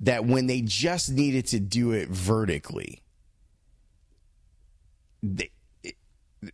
That 0.00 0.24
when 0.24 0.46
they 0.46 0.62
just 0.62 1.10
needed 1.10 1.46
to 1.48 1.60
do 1.60 1.92
it 1.92 2.08
vertically, 2.08 3.01
they, 5.22 5.50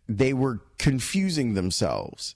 they 0.07 0.33
were 0.33 0.59
confusing 0.77 1.53
themselves. 1.53 2.35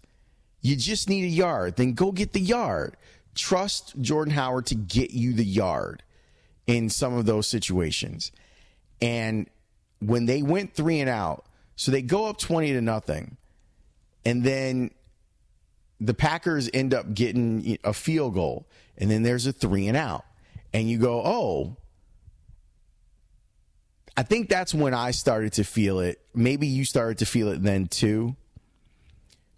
You 0.62 0.76
just 0.76 1.10
need 1.10 1.26
a 1.26 1.30
yard, 1.30 1.76
then 1.76 1.94
go 1.94 2.12
get 2.12 2.34
the 2.34 2.40
yard. 2.40 2.96
Trust 3.36 4.00
Jordan 4.00 4.34
Howard 4.34 4.68
to 4.68 4.76
get 4.76 5.12
you 5.12 5.34
the 5.34 5.46
yard 5.46 6.04
in 6.68 6.90
some 6.90 7.14
of 7.14 7.26
those 7.26 7.48
situations. 7.48 8.32
And 9.02 9.50
when 10.00 10.26
they 10.26 10.42
went 10.42 10.74
three 10.74 11.00
and 11.00 11.10
out, 11.10 11.46
so 11.76 11.92
they 11.92 12.02
go 12.02 12.26
up 12.26 12.38
20 12.38 12.74
to 12.74 12.82
nothing, 12.82 13.38
and 14.26 14.44
then 14.44 14.92
the 16.00 16.14
Packers 16.14 16.70
end 16.74 16.94
up 16.94 17.14
getting 17.14 17.78
a 17.84 17.94
field 17.94 18.34
goal, 18.34 18.68
and 18.98 19.10
then 19.10 19.24
there's 19.24 19.46
a 19.46 19.54
three 19.54 19.88
and 19.88 19.98
out. 19.98 20.26
And 20.74 20.90
you 20.90 20.98
go, 20.98 21.22
oh, 21.24 21.78
I 24.16 24.24
think 24.24 24.50
that's 24.50 24.74
when 24.74 24.94
I 24.94 25.12
started 25.12 25.54
to 25.54 25.64
feel 25.64 26.00
it. 26.00 26.22
Maybe 26.36 26.68
you 26.68 26.86
started 26.86 27.20
to 27.20 27.26
feel 27.26 27.50
it 27.50 27.64
then 27.64 27.88
too. 27.88 28.36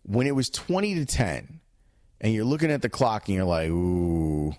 When 0.03 0.27
it 0.27 0.35
was 0.35 0.49
20 0.49 0.95
to 0.95 1.05
10, 1.05 1.59
and 2.21 2.33
you're 2.33 2.45
looking 2.45 2.71
at 2.71 2.81
the 2.81 2.89
clock 2.89 3.27
and 3.27 3.35
you're 3.35 3.45
like, 3.45 3.69
ooh, 3.69 4.55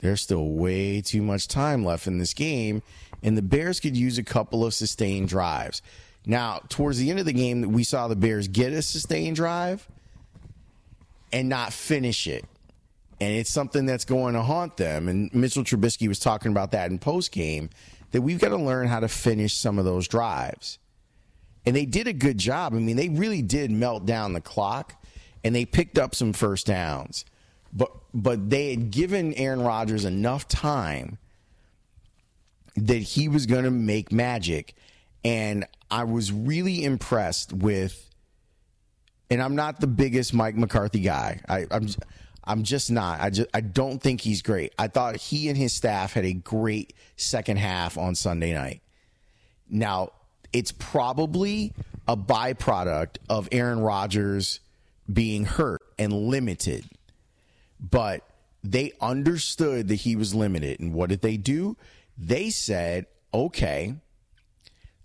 there's 0.00 0.22
still 0.22 0.48
way 0.48 1.00
too 1.00 1.22
much 1.22 1.48
time 1.48 1.84
left 1.84 2.06
in 2.06 2.18
this 2.18 2.34
game. 2.34 2.82
And 3.22 3.36
the 3.36 3.42
Bears 3.42 3.80
could 3.80 3.96
use 3.96 4.18
a 4.18 4.22
couple 4.22 4.64
of 4.64 4.74
sustained 4.74 5.28
drives. 5.28 5.82
Now, 6.26 6.60
towards 6.68 6.98
the 6.98 7.10
end 7.10 7.20
of 7.20 7.26
the 7.26 7.32
game, 7.32 7.72
we 7.72 7.84
saw 7.84 8.08
the 8.08 8.16
Bears 8.16 8.48
get 8.48 8.72
a 8.72 8.82
sustained 8.82 9.36
drive 9.36 9.86
and 11.32 11.48
not 11.48 11.72
finish 11.72 12.26
it. 12.26 12.44
And 13.20 13.32
it's 13.34 13.50
something 13.50 13.86
that's 13.86 14.04
going 14.04 14.34
to 14.34 14.42
haunt 14.42 14.76
them. 14.76 15.08
And 15.08 15.32
Mitchell 15.34 15.64
Trubisky 15.64 16.08
was 16.08 16.18
talking 16.18 16.50
about 16.50 16.72
that 16.72 16.90
in 16.90 16.98
post 16.98 17.30
game 17.32 17.70
that 18.14 18.22
we've 18.22 18.38
got 18.38 18.50
to 18.50 18.56
learn 18.56 18.86
how 18.86 19.00
to 19.00 19.08
finish 19.08 19.54
some 19.54 19.76
of 19.76 19.84
those 19.84 20.06
drives. 20.06 20.78
And 21.66 21.74
they 21.74 21.84
did 21.84 22.06
a 22.06 22.12
good 22.12 22.38
job. 22.38 22.72
I 22.72 22.78
mean, 22.78 22.94
they 22.94 23.08
really 23.08 23.42
did 23.42 23.72
melt 23.72 24.06
down 24.06 24.34
the 24.34 24.40
clock 24.40 25.04
and 25.42 25.52
they 25.52 25.64
picked 25.64 25.98
up 25.98 26.14
some 26.14 26.32
first 26.32 26.64
downs. 26.64 27.24
But 27.72 27.90
but 28.14 28.50
they 28.50 28.70
had 28.70 28.92
given 28.92 29.34
Aaron 29.34 29.62
Rodgers 29.62 30.04
enough 30.04 30.46
time 30.46 31.18
that 32.76 33.02
he 33.02 33.26
was 33.26 33.46
going 33.46 33.64
to 33.64 33.72
make 33.72 34.12
magic. 34.12 34.76
And 35.24 35.66
I 35.90 36.04
was 36.04 36.30
really 36.30 36.84
impressed 36.84 37.52
with 37.52 38.08
and 39.28 39.42
I'm 39.42 39.56
not 39.56 39.80
the 39.80 39.88
biggest 39.88 40.32
Mike 40.34 40.54
McCarthy 40.54 41.00
guy. 41.00 41.40
I, 41.48 41.66
I'm 41.68 41.88
I'm 42.46 42.62
just 42.62 42.90
not. 42.90 43.20
I 43.20 43.30
just 43.30 43.48
I 43.54 43.60
don't 43.60 44.00
think 44.00 44.20
he's 44.20 44.42
great. 44.42 44.72
I 44.78 44.88
thought 44.88 45.16
he 45.16 45.48
and 45.48 45.56
his 45.56 45.72
staff 45.72 46.12
had 46.12 46.24
a 46.24 46.32
great 46.32 46.92
second 47.16 47.56
half 47.58 47.96
on 47.96 48.14
Sunday 48.14 48.52
night. 48.52 48.82
Now, 49.68 50.10
it's 50.52 50.72
probably 50.72 51.72
a 52.06 52.16
byproduct 52.16 53.16
of 53.28 53.48
Aaron 53.50 53.80
Rodgers 53.80 54.60
being 55.10 55.44
hurt 55.44 55.82
and 55.98 56.12
limited. 56.12 56.84
But 57.80 58.22
they 58.62 58.92
understood 59.00 59.88
that 59.88 59.96
he 59.96 60.16
was 60.16 60.34
limited. 60.34 60.80
And 60.80 60.92
what 60.92 61.10
did 61.10 61.22
they 61.22 61.36
do? 61.36 61.76
They 62.16 62.50
said, 62.50 63.06
okay, 63.32 63.94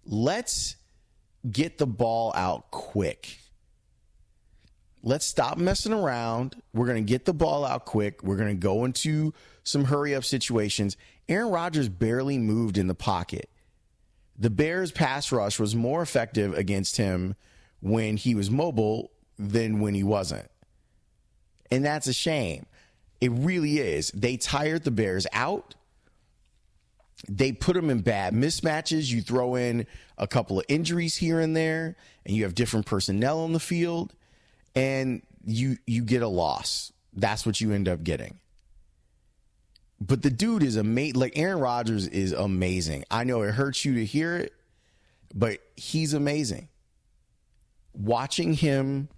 let's 0.06 0.76
get 1.50 1.78
the 1.78 1.88
ball 1.88 2.32
out 2.36 2.70
quick 2.72 3.40
let's 5.04 5.26
stop 5.26 5.58
messing 5.58 5.94
around. 5.94 6.62
We're 6.74 6.86
going 6.86 7.04
to 7.04 7.10
get 7.10 7.26
the 7.26 7.34
ball 7.34 7.66
out 7.66 7.86
quick. 7.86 8.24
We're 8.24 8.38
going 8.38 8.50
to 8.50 8.62
go 8.62 8.86
into 8.86 9.34
some 9.64 9.86
hurry 9.86 10.16
up 10.16 10.24
situations. 10.24 10.98
Aaron 11.28 11.50
Rodgers 11.50 11.90
barely 11.90 12.38
moved 12.38 12.78
in 12.78 12.88
the 12.88 12.96
pocket. 12.96 13.50
The 14.38 14.50
Bears' 14.50 14.92
pass 14.92 15.32
rush 15.32 15.60
was 15.60 15.76
more 15.76 16.02
effective 16.02 16.54
against 16.58 16.98
him 16.98 17.36
when 17.82 18.18
he 18.18 18.36
was 18.36 18.50
mobile 18.50 19.12
than 19.38 19.80
when 19.80 19.94
he 19.94 20.04
wasn't. 20.04 20.50
And 21.72 21.86
that's 21.86 22.08
a 22.08 22.14
shame. 22.14 22.66
It 23.22 23.32
really 23.32 23.80
is. 23.80 24.12
They 24.12 24.38
tired 24.38 24.84
the 24.84 24.92
Bears 24.92 25.28
out. 25.34 25.76
They 27.28 27.52
put 27.52 27.74
them 27.74 27.90
in 27.90 28.00
bad 28.00 28.34
mismatches. 28.34 29.12
You 29.12 29.22
throw 29.22 29.56
in 29.56 29.86
a 30.18 30.26
couple 30.26 30.58
of 30.58 30.66
injuries 30.70 31.18
here 31.18 31.40
and 31.40 31.56
there, 31.56 31.98
and 32.26 32.36
you 32.36 32.44
have 32.44 32.56
different 32.56 32.86
personnel 32.86 33.42
on 33.42 33.52
the 33.52 33.60
field, 33.60 34.14
and 34.76 35.22
you 35.46 35.78
you 35.86 36.04
get 36.04 36.22
a 36.22 36.28
loss. 36.28 36.92
That's 37.14 37.46
what 37.46 37.60
you 37.60 37.72
end 37.72 37.88
up 37.88 38.04
getting. 38.04 38.40
But 40.02 40.22
the 40.22 40.30
dude 40.30 40.64
is 40.64 40.76
amazing. 40.76 41.20
Like 41.20 41.38
Aaron 41.38 41.60
Rodgers 41.60 42.08
is 42.08 42.32
amazing. 42.32 43.04
I 43.12 43.24
know 43.24 43.42
it 43.42 43.54
hurts 43.54 43.84
you 43.84 43.96
to 43.96 44.06
hear 44.06 44.38
it, 44.38 44.54
but 45.34 45.60
he's 45.76 46.14
amazing. 46.14 46.70
Watching 47.94 48.54
him 48.54 49.10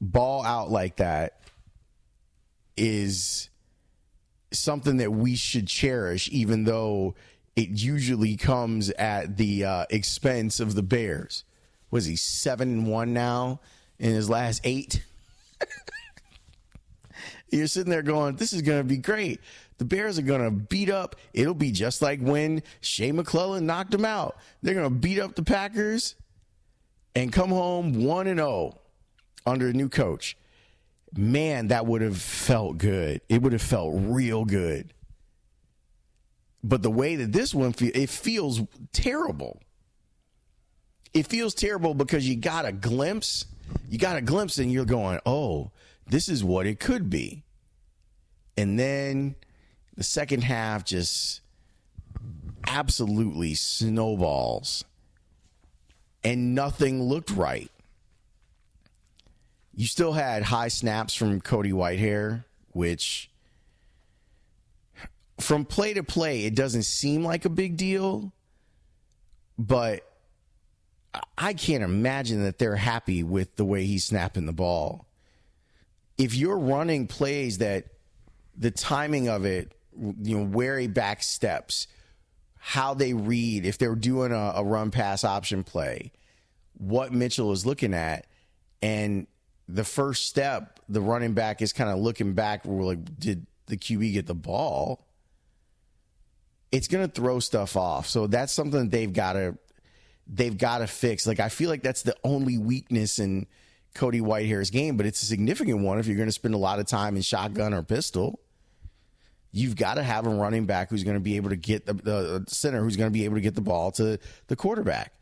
ball 0.00 0.44
out 0.44 0.70
like 0.70 0.96
that 0.96 1.40
is 2.76 3.48
something 4.52 4.98
that 4.98 5.12
we 5.12 5.34
should 5.34 5.66
cherish, 5.66 6.28
even 6.30 6.64
though 6.64 7.14
it 7.56 7.70
usually 7.70 8.36
comes 8.36 8.90
at 8.90 9.36
the 9.36 9.64
uh, 9.64 9.86
expense 9.90 10.60
of 10.60 10.74
the 10.74 10.82
Bears. 10.82 11.44
Was 11.90 12.04
he 12.04 12.16
seven 12.16 12.68
and 12.68 12.86
one 12.86 13.14
now 13.14 13.60
in 13.98 14.12
his 14.12 14.28
last 14.28 14.60
eight? 14.64 15.02
You're 17.50 17.66
sitting 17.66 17.90
there 17.90 18.02
going, 18.02 18.36
"This 18.36 18.52
is 18.52 18.62
going 18.62 18.80
to 18.80 18.84
be 18.84 18.98
great." 18.98 19.40
The 19.78 19.84
Bears 19.84 20.18
are 20.18 20.22
going 20.22 20.42
to 20.42 20.50
beat 20.50 20.90
up. 20.90 21.16
It'll 21.32 21.54
be 21.54 21.70
just 21.70 22.02
like 22.02 22.20
when 22.20 22.62
Shea 22.80 23.12
McClellin 23.12 23.62
knocked 23.62 23.92
them 23.92 24.04
out. 24.04 24.36
They're 24.60 24.74
going 24.74 24.88
to 24.88 24.94
beat 24.94 25.20
up 25.20 25.36
the 25.36 25.44
Packers 25.44 26.16
and 27.14 27.32
come 27.32 27.50
home 27.50 28.04
1 28.04 28.26
and 28.26 28.40
0 28.40 28.76
under 29.46 29.68
a 29.68 29.72
new 29.72 29.88
coach. 29.88 30.36
Man, 31.16 31.68
that 31.68 31.86
would 31.86 32.02
have 32.02 32.18
felt 32.18 32.78
good. 32.78 33.20
It 33.28 33.40
would 33.40 33.52
have 33.52 33.62
felt 33.62 33.92
real 33.96 34.44
good. 34.44 34.92
But 36.62 36.82
the 36.82 36.90
way 36.90 37.16
that 37.16 37.32
this 37.32 37.54
one 37.54 37.72
feels, 37.72 37.92
it 37.94 38.10
feels 38.10 38.60
terrible. 38.92 39.62
It 41.14 41.26
feels 41.26 41.54
terrible 41.54 41.94
because 41.94 42.28
you 42.28 42.36
got 42.36 42.66
a 42.66 42.72
glimpse. 42.72 43.46
You 43.88 43.98
got 43.98 44.16
a 44.16 44.20
glimpse 44.20 44.58
and 44.58 44.72
you're 44.72 44.84
going, 44.84 45.20
oh, 45.24 45.70
this 46.06 46.28
is 46.28 46.44
what 46.44 46.66
it 46.66 46.80
could 46.80 47.10
be. 47.10 47.44
And 48.56 48.78
then 48.78 49.36
the 49.96 50.02
second 50.02 50.42
half 50.44 50.84
just 50.84 51.40
absolutely 52.66 53.54
snowballs 53.54 54.84
and 56.24 56.54
nothing 56.54 57.02
looked 57.02 57.30
right. 57.30 57.70
You 59.74 59.86
still 59.86 60.12
had 60.12 60.42
high 60.42 60.68
snaps 60.68 61.14
from 61.14 61.40
Cody 61.40 61.70
Whitehair, 61.70 62.44
which 62.72 63.30
from 65.38 65.64
play 65.64 65.94
to 65.94 66.02
play, 66.02 66.44
it 66.44 66.54
doesn't 66.54 66.82
seem 66.82 67.24
like 67.24 67.44
a 67.44 67.48
big 67.48 67.76
deal, 67.76 68.32
but 69.56 70.07
I 71.36 71.54
can't 71.54 71.82
imagine 71.82 72.42
that 72.42 72.58
they're 72.58 72.76
happy 72.76 73.22
with 73.22 73.56
the 73.56 73.64
way 73.64 73.84
he's 73.84 74.04
snapping 74.04 74.46
the 74.46 74.52
ball. 74.52 75.06
If 76.16 76.34
you're 76.34 76.58
running 76.58 77.06
plays 77.06 77.58
that 77.58 77.86
the 78.56 78.70
timing 78.70 79.28
of 79.28 79.44
it, 79.44 79.72
you 79.96 80.38
know, 80.38 80.44
where 80.44 80.78
he 80.78 80.88
back 80.88 81.22
steps, 81.22 81.86
how 82.58 82.94
they 82.94 83.14
read, 83.14 83.64
if 83.64 83.78
they're 83.78 83.94
doing 83.94 84.32
a, 84.32 84.52
a 84.56 84.64
run 84.64 84.90
pass 84.90 85.24
option 85.24 85.62
play, 85.64 86.12
what 86.74 87.12
Mitchell 87.12 87.52
is 87.52 87.64
looking 87.64 87.94
at, 87.94 88.26
and 88.82 89.26
the 89.68 89.84
first 89.84 90.26
step, 90.26 90.80
the 90.88 91.00
running 91.00 91.34
back 91.34 91.62
is 91.62 91.72
kind 91.72 91.90
of 91.90 91.98
looking 91.98 92.32
back. 92.32 92.64
Like, 92.64 93.18
did 93.18 93.46
the 93.66 93.76
QB 93.76 94.12
get 94.14 94.26
the 94.26 94.34
ball? 94.34 95.04
It's 96.72 96.88
going 96.88 97.06
to 97.06 97.12
throw 97.12 97.40
stuff 97.40 97.76
off. 97.76 98.06
So 98.06 98.26
that's 98.26 98.52
something 98.52 98.84
that 98.84 98.90
they've 98.90 99.12
got 99.12 99.34
to 99.34 99.58
they've 100.28 100.56
got 100.56 100.78
to 100.78 100.86
fix. 100.86 101.26
Like 101.26 101.40
I 101.40 101.48
feel 101.48 101.70
like 101.70 101.82
that's 101.82 102.02
the 102.02 102.16
only 102.24 102.58
weakness 102.58 103.18
in 103.18 103.46
Cody 103.94 104.20
Whitehair's 104.20 104.70
game, 104.70 104.96
but 104.96 105.06
it's 105.06 105.22
a 105.22 105.26
significant 105.26 105.80
one 105.80 105.98
if 105.98 106.06
you're 106.06 106.16
going 106.16 106.28
to 106.28 106.32
spend 106.32 106.54
a 106.54 106.58
lot 106.58 106.78
of 106.78 106.86
time 106.86 107.16
in 107.16 107.22
shotgun 107.22 107.74
or 107.74 107.82
pistol. 107.82 108.40
You've 109.50 109.76
got 109.76 109.94
to 109.94 110.02
have 110.02 110.26
a 110.26 110.30
running 110.30 110.66
back 110.66 110.90
who's 110.90 111.04
going 111.04 111.16
to 111.16 111.22
be 111.22 111.36
able 111.36 111.50
to 111.50 111.56
get 111.56 111.86
the, 111.86 111.94
the 111.94 112.44
center 112.48 112.82
who's 112.82 112.96
going 112.96 113.10
to 113.10 113.12
be 113.12 113.24
able 113.24 113.36
to 113.36 113.40
get 113.40 113.54
the 113.54 113.62
ball 113.62 113.90
to 113.92 114.18
the 114.46 114.56
quarterback 114.56 115.12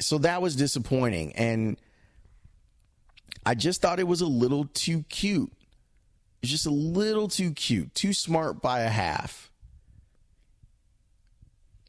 so 0.00 0.18
that 0.18 0.42
was 0.42 0.56
disappointing. 0.56 1.32
And 1.32 1.76
I 3.46 3.54
just 3.54 3.80
thought 3.80 3.98
it 3.98 4.08
was 4.08 4.20
a 4.20 4.26
little 4.26 4.66
too 4.66 5.04
cute. 5.08 5.52
It's 6.42 6.50
just 6.50 6.66
a 6.66 6.70
little 6.70 7.28
too 7.28 7.52
cute, 7.52 7.94
too 7.94 8.12
smart 8.12 8.60
by 8.60 8.80
a 8.80 8.88
half. 8.88 9.50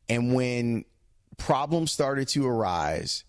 And 0.09 0.33
when 0.33 0.85
problems 1.37 1.91
started 1.91 2.27
to 2.29 2.47
arise 2.47 3.23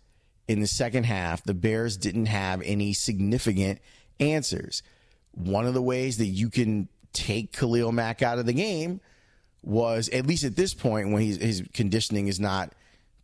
in 0.49 0.61
the 0.61 0.67
second 0.67 1.05
half, 1.05 1.43
the 1.43 1.55
Bears 1.55 1.97
didn't 1.97 2.27
have 2.27 2.63
any 2.63 2.93
significant 2.93 3.81
answers. 4.21 4.83
One 5.33 5.67
of 5.67 5.75
the 5.75 5.83
ways 5.83 6.19
that 6.19 6.27
you 6.27 6.51
can 6.51 6.89
take 7.13 7.53
Khalil 7.53 7.93
Mack 7.93 8.23
out 8.23 8.39
of 8.39 8.47
the 8.47 8.53
game 8.53 9.01
was, 9.63 10.09
at 10.11 10.27
least 10.27 10.45
at 10.45 10.57
this 10.57 10.75
point, 10.75 11.11
when 11.11 11.23
his 11.23 11.65
conditioning 11.73 12.29
is 12.29 12.39
not 12.39 12.73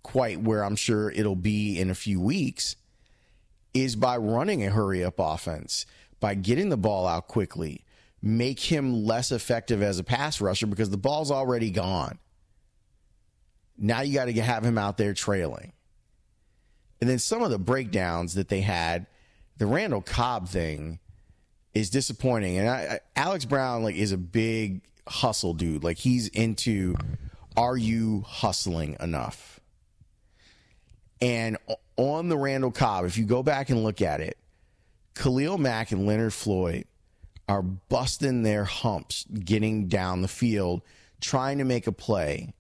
quite 0.03 0.41
where 0.41 0.65
I'm 0.65 0.77
sure 0.77 1.11
it'll 1.11 1.37
be 1.37 1.79
in 1.79 1.91
a 1.91 1.95
few 1.95 2.21
weeks 2.21 2.77
is 3.73 3.97
by 3.97 4.17
running 4.17 4.65
a 4.65 4.71
hurry 4.71 5.05
up 5.05 5.15
offense, 5.19 5.87
by 6.21 6.35
getting 6.35 6.69
the 6.69 6.77
ball 6.77 7.07
out 7.07 7.29
quickly, 7.29 7.85
make 8.21 8.61
him 8.61 9.05
less 9.05 9.33
effective 9.33 9.83
as 9.83 9.99
a 9.99 10.05
pass 10.05 10.41
rusher 10.41 10.67
because 10.67 10.91
the 10.91 10.97
ball's 10.97 11.31
already 11.31 11.71
gone. 11.71 12.19
Now 13.83 14.01
you 14.03 14.15
got 14.15 14.27
to 14.27 14.41
have 14.41 14.65
him 14.65 14.79
out 14.79 14.97
there 14.97 15.13
trailing. 15.13 15.73
And 17.01 17.11
then 17.11 17.19
some 17.19 17.43
of 17.43 17.51
the 17.51 17.59
breakdowns 17.59 18.35
that 18.35 18.49
they 18.49 18.61
had, 18.61 19.07
the 19.59 19.67
Randall 19.67 20.01
Cobb 20.01 20.49
thing 20.49 21.01
is 21.75 21.91
disappointing. 21.91 22.59
And 22.59 22.69
I, 22.69 23.01
Alex 23.17 23.45
Brown 23.45 23.83
like 23.83 23.97
is 23.97 24.13
a 24.13 24.17
big 24.17 24.83
hustle 25.09 25.53
dude. 25.53 25.83
Like 25.83 25.99
he's 25.99 26.29
into 26.29 26.95
are 27.57 27.77
you 27.77 28.23
hustling 28.27 28.97
enough? 29.01 29.59
And 31.21 31.57
on 31.97 32.29
the 32.29 32.39
Randall 32.39 32.71
Cobb, 32.71 33.05
if 33.05 33.19
you 33.19 33.25
go 33.25 33.43
back 33.43 33.69
and 33.69 33.83
look 33.83 34.01
at 34.01 34.21
it, 34.21 34.39
Khalil 35.17 35.59
Mack 35.59 35.91
and 35.91 36.07
Leonard 36.07 36.33
Floyd 36.33 36.85
are 37.49 37.63
busting 37.63 38.45
their 38.45 38.65
humps 38.65 39.25
getting 39.25 39.89
down 39.89 40.23
the 40.23 40.29
field, 40.29 40.83
trying 41.21 41.59
to 41.59 41.65
make 41.65 41.89
a 41.89 41.93
play 41.93 42.55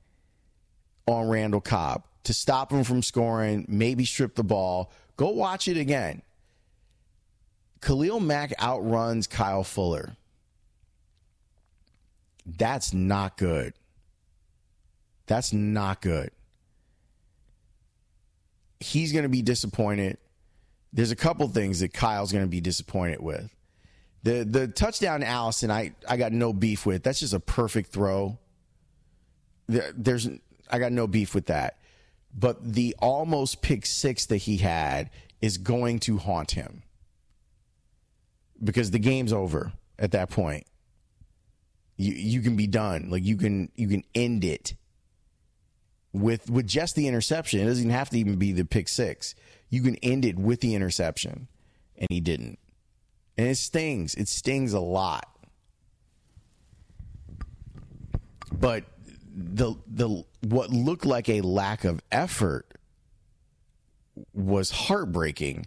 on 1.06 1.28
Randall 1.28 1.60
Cobb 1.60 2.04
to 2.24 2.32
stop 2.32 2.72
him 2.72 2.84
from 2.84 3.02
scoring, 3.02 3.66
maybe 3.68 4.04
strip 4.04 4.34
the 4.34 4.44
ball. 4.44 4.92
Go 5.16 5.30
watch 5.30 5.68
it 5.68 5.76
again. 5.76 6.22
Khalil 7.80 8.20
Mack 8.20 8.52
outruns 8.62 9.26
Kyle 9.26 9.64
Fuller. 9.64 10.16
That's 12.46 12.92
not 12.92 13.36
good. 13.36 13.74
That's 15.26 15.52
not 15.52 16.00
good 16.00 16.30
he's 18.82 19.12
going 19.12 19.22
to 19.22 19.28
be 19.28 19.42
disappointed. 19.42 20.18
There's 20.92 21.10
a 21.10 21.16
couple 21.16 21.48
things 21.48 21.80
that 21.80 21.92
Kyle's 21.92 22.32
going 22.32 22.44
to 22.44 22.50
be 22.50 22.60
disappointed 22.60 23.20
with. 23.20 23.54
The 24.24 24.44
the 24.44 24.68
touchdown 24.68 25.22
Allison, 25.22 25.70
I, 25.70 25.92
I 26.08 26.16
got 26.16 26.32
no 26.32 26.52
beef 26.52 26.86
with. 26.86 27.02
That's 27.02 27.20
just 27.20 27.32
a 27.32 27.40
perfect 27.40 27.92
throw. 27.92 28.38
There's 29.66 30.28
I 30.72 30.78
got 30.78 30.90
no 30.90 31.06
beef 31.06 31.34
with 31.34 31.46
that. 31.46 31.78
But 32.34 32.72
the 32.72 32.96
almost 32.98 33.60
pick 33.60 33.84
six 33.84 34.26
that 34.26 34.38
he 34.38 34.56
had 34.56 35.10
is 35.42 35.58
going 35.58 35.98
to 36.00 36.16
haunt 36.16 36.52
him. 36.52 36.82
Because 38.62 38.90
the 38.90 38.98
game's 38.98 39.32
over 39.32 39.72
at 39.98 40.12
that 40.12 40.30
point. 40.30 40.66
You 41.96 42.14
you 42.14 42.40
can 42.40 42.56
be 42.56 42.66
done. 42.66 43.10
Like 43.10 43.24
you 43.24 43.36
can 43.36 43.70
you 43.76 43.86
can 43.88 44.02
end 44.14 44.44
it 44.44 44.74
with 46.12 46.48
with 46.48 46.66
just 46.66 46.96
the 46.96 47.06
interception. 47.06 47.60
It 47.60 47.66
doesn't 47.66 47.84
even 47.84 47.94
have 47.94 48.10
to 48.10 48.18
even 48.18 48.36
be 48.36 48.52
the 48.52 48.64
pick 48.64 48.88
six. 48.88 49.34
You 49.68 49.82
can 49.82 49.96
end 49.96 50.24
it 50.24 50.38
with 50.38 50.60
the 50.60 50.74
interception, 50.74 51.48
and 51.96 52.06
he 52.10 52.20
didn't. 52.20 52.58
And 53.36 53.48
it 53.48 53.56
stings. 53.56 54.14
It 54.14 54.28
stings 54.28 54.72
a 54.72 54.80
lot. 54.80 55.28
But 58.52 58.84
the 59.34 59.74
the 59.86 60.24
what 60.42 60.70
looked 60.70 61.06
like 61.06 61.28
a 61.28 61.40
lack 61.40 61.84
of 61.84 62.00
effort 62.10 62.66
was 64.34 64.70
heartbreaking. 64.70 65.66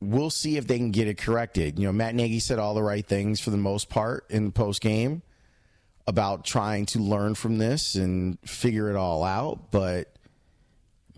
We'll 0.00 0.30
see 0.30 0.56
if 0.56 0.66
they 0.66 0.78
can 0.78 0.90
get 0.90 1.06
it 1.06 1.18
corrected. 1.18 1.78
You 1.78 1.86
know, 1.86 1.92
Matt 1.92 2.14
Nagy 2.14 2.40
said 2.40 2.58
all 2.58 2.74
the 2.74 2.82
right 2.82 3.06
things 3.06 3.40
for 3.40 3.50
the 3.50 3.56
most 3.56 3.88
part 3.88 4.26
in 4.30 4.46
the 4.46 4.50
post 4.50 4.80
game 4.80 5.22
about 6.06 6.44
trying 6.44 6.86
to 6.86 6.98
learn 6.98 7.34
from 7.34 7.58
this 7.58 7.94
and 7.94 8.38
figure 8.40 8.90
it 8.90 8.96
all 8.96 9.22
out, 9.22 9.70
but 9.70 10.12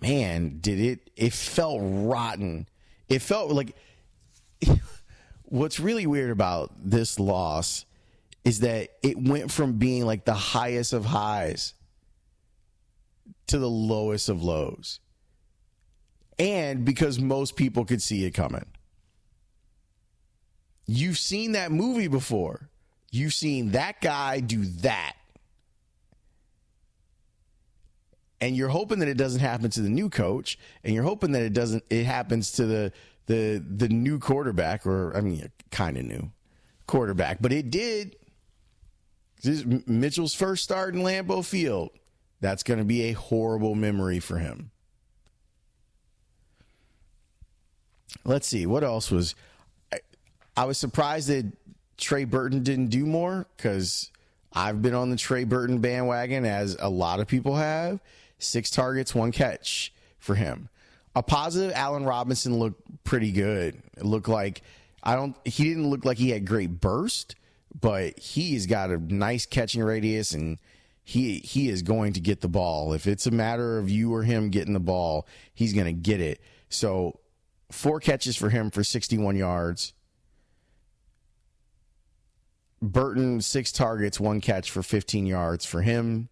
man, 0.00 0.58
did 0.60 0.78
it 0.78 1.10
it 1.16 1.32
felt 1.32 1.80
rotten. 1.82 2.68
It 3.08 3.22
felt 3.22 3.50
like 3.50 3.74
what's 5.44 5.80
really 5.80 6.06
weird 6.06 6.30
about 6.30 6.72
this 6.82 7.18
loss 7.18 7.86
is 8.44 8.60
that 8.60 8.90
it 9.02 9.16
went 9.16 9.50
from 9.50 9.74
being 9.74 10.04
like 10.04 10.26
the 10.26 10.34
highest 10.34 10.92
of 10.92 11.06
highs 11.06 11.72
to 13.48 13.58
the 13.58 13.68
lowest 13.68 14.28
of 14.28 14.42
lows. 14.42 15.00
And 16.38 16.84
because 16.84 17.18
most 17.20 17.56
people 17.56 17.84
could 17.84 18.02
see 18.02 18.24
it 18.24 18.32
coming. 18.32 18.66
You've 20.86 21.18
seen 21.18 21.52
that 21.52 21.72
movie 21.72 22.08
before. 22.08 22.68
You've 23.10 23.32
seen 23.32 23.72
that 23.72 24.00
guy 24.00 24.40
do 24.40 24.64
that. 24.82 25.14
And 28.40 28.56
you're 28.56 28.68
hoping 28.68 28.98
that 28.98 29.08
it 29.08 29.16
doesn't 29.16 29.40
happen 29.40 29.70
to 29.70 29.80
the 29.80 29.88
new 29.88 30.10
coach, 30.10 30.58
and 30.82 30.94
you're 30.94 31.04
hoping 31.04 31.32
that 31.32 31.42
it 31.42 31.54
doesn't 31.54 31.84
it 31.88 32.04
happens 32.04 32.52
to 32.52 32.66
the 32.66 32.92
the 33.26 33.64
the 33.76 33.88
new 33.88 34.18
quarterback, 34.18 34.84
or 34.84 35.16
I 35.16 35.22
mean, 35.22 35.50
kind 35.70 35.96
of 35.96 36.04
new 36.04 36.30
quarterback, 36.86 37.38
but 37.40 37.52
it 37.52 37.70
did. 37.70 38.16
This 39.42 39.60
is 39.60 39.86
Mitchell's 39.86 40.34
first 40.34 40.64
start 40.64 40.94
in 40.94 41.00
Lambeau 41.02 41.44
Field. 41.44 41.90
That's 42.44 42.62
going 42.62 42.76
to 42.76 42.84
be 42.84 43.04
a 43.04 43.12
horrible 43.12 43.74
memory 43.74 44.20
for 44.20 44.36
him. 44.36 44.70
Let's 48.26 48.46
see 48.46 48.66
what 48.66 48.84
else 48.84 49.10
was. 49.10 49.34
I, 49.90 50.00
I 50.54 50.66
was 50.66 50.76
surprised 50.76 51.28
that 51.28 51.50
Trey 51.96 52.24
Burton 52.24 52.62
didn't 52.62 52.88
do 52.88 53.06
more 53.06 53.46
because 53.56 54.10
I've 54.52 54.82
been 54.82 54.92
on 54.92 55.08
the 55.08 55.16
Trey 55.16 55.44
Burton 55.44 55.78
bandwagon 55.78 56.44
as 56.44 56.76
a 56.78 56.90
lot 56.90 57.18
of 57.18 57.28
people 57.28 57.56
have. 57.56 57.98
Six 58.38 58.68
targets, 58.68 59.14
one 59.14 59.32
catch 59.32 59.94
for 60.18 60.34
him. 60.34 60.68
A 61.16 61.22
positive, 61.22 61.72
Allen 61.74 62.04
Robinson 62.04 62.58
looked 62.58 63.04
pretty 63.04 63.32
good. 63.32 63.82
It 63.96 64.04
looked 64.04 64.28
like 64.28 64.60
I 65.02 65.16
don't. 65.16 65.34
He 65.46 65.64
didn't 65.64 65.88
look 65.88 66.04
like 66.04 66.18
he 66.18 66.28
had 66.28 66.46
great 66.46 66.78
burst, 66.78 67.36
but 67.80 68.18
he's 68.18 68.66
got 68.66 68.90
a 68.90 68.98
nice 68.98 69.46
catching 69.46 69.82
radius 69.82 70.32
and 70.32 70.58
he 71.04 71.38
he 71.40 71.68
is 71.68 71.82
going 71.82 72.14
to 72.14 72.20
get 72.20 72.40
the 72.40 72.48
ball. 72.48 72.94
If 72.94 73.06
it's 73.06 73.26
a 73.26 73.30
matter 73.30 73.78
of 73.78 73.90
you 73.90 74.12
or 74.12 74.22
him 74.22 74.48
getting 74.48 74.72
the 74.72 74.80
ball, 74.80 75.28
he's 75.52 75.74
going 75.74 75.86
to 75.86 75.92
get 75.92 76.20
it. 76.20 76.40
So, 76.70 77.20
four 77.70 78.00
catches 78.00 78.36
for 78.36 78.48
him 78.48 78.70
for 78.70 78.82
61 78.82 79.36
yards. 79.36 79.92
Burton 82.80 83.40
six 83.40 83.70
targets, 83.70 84.18
one 84.18 84.40
catch 84.40 84.70
for 84.70 84.82
15 84.82 85.26
yards 85.26 85.64
for 85.64 85.82
him. 85.82 86.28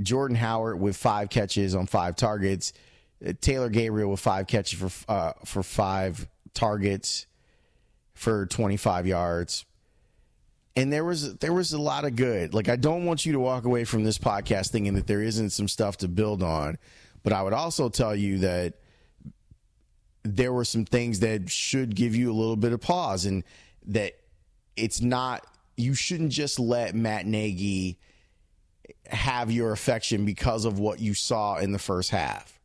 Jordan 0.00 0.36
Howard 0.36 0.80
with 0.80 0.96
five 0.96 1.28
catches 1.28 1.74
on 1.74 1.86
five 1.86 2.16
targets. 2.16 2.72
Taylor 3.40 3.68
Gabriel 3.68 4.10
with 4.10 4.20
five 4.20 4.46
catches 4.46 4.78
for 4.78 5.12
uh, 5.12 5.32
for 5.44 5.62
five 5.62 6.28
targets 6.54 7.26
for 8.14 8.46
25 8.46 9.06
yards. 9.06 9.64
And 10.78 10.92
there 10.92 11.04
was 11.04 11.34
there 11.38 11.52
was 11.52 11.72
a 11.72 11.80
lot 11.80 12.04
of 12.04 12.14
good. 12.14 12.54
Like 12.54 12.68
I 12.68 12.76
don't 12.76 13.04
want 13.04 13.26
you 13.26 13.32
to 13.32 13.40
walk 13.40 13.64
away 13.64 13.82
from 13.82 14.04
this 14.04 14.16
podcast 14.16 14.70
thinking 14.70 14.94
that 14.94 15.08
there 15.08 15.20
isn't 15.20 15.50
some 15.50 15.66
stuff 15.66 15.96
to 15.98 16.08
build 16.08 16.40
on, 16.40 16.78
but 17.24 17.32
I 17.32 17.42
would 17.42 17.52
also 17.52 17.88
tell 17.88 18.14
you 18.14 18.38
that 18.38 18.74
there 20.22 20.52
were 20.52 20.64
some 20.64 20.84
things 20.84 21.18
that 21.18 21.50
should 21.50 21.96
give 21.96 22.14
you 22.14 22.30
a 22.30 22.32
little 22.32 22.54
bit 22.54 22.72
of 22.72 22.80
pause 22.80 23.24
and 23.24 23.42
that 23.86 24.12
it's 24.76 25.00
not 25.00 25.44
you 25.76 25.94
shouldn't 25.94 26.30
just 26.30 26.60
let 26.60 26.94
Matt 26.94 27.26
Nagy 27.26 27.98
have 29.08 29.50
your 29.50 29.72
affection 29.72 30.24
because 30.24 30.64
of 30.64 30.78
what 30.78 31.00
you 31.00 31.12
saw 31.12 31.56
in 31.56 31.72
the 31.72 31.80
first 31.80 32.10
half. 32.10 32.60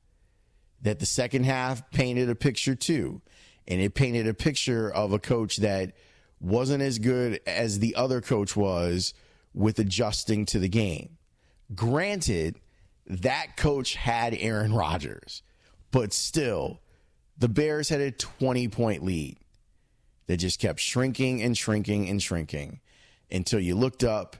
That 0.84 0.99
the 0.99 1.08
second 1.08 1.45
half 1.45 1.89
painted 1.89 2.30
a 2.30 2.36
picture 2.36 2.76
too. 2.76 3.23
And 3.67 3.82
it 3.82 3.95
painted 3.95 4.28
a 4.28 4.36
picture 4.36 4.88
of 4.88 5.13
a 5.13 5.19
coach 5.19 5.58
that 5.58 5.93
wasn't 6.43 6.84
as 6.84 6.99
good 6.99 7.39
as 7.47 7.79
the 7.79 7.95
other 7.95 8.19
coach 8.19 8.56
was 8.56 9.13
with 9.53 9.79
adjusting 9.79 10.45
to 10.45 10.60
the 10.60 10.67
game. 10.67 11.17
Granted, 11.73 12.60
that 13.08 13.56
coach 13.56 13.95
had 13.95 14.36
Aaron 14.38 14.73
Rodgers, 14.73 15.41
but 15.91 16.12
still, 16.12 16.82
the 17.38 17.47
Bears 17.47 17.89
had 17.89 18.01
a 18.01 18.12
20 18.12 18.67
point 18.67 19.03
lead 19.03 19.38
that 20.27 20.38
just 20.38 20.60
kept 20.60 20.79
shrinking 20.79 21.41
and 21.41 21.58
shrinking 21.58 22.10
and 22.10 22.21
shrinking 22.21 22.82
until 23.32 23.60
you 23.60 23.75
looked 23.75 24.03
up. 24.03 24.36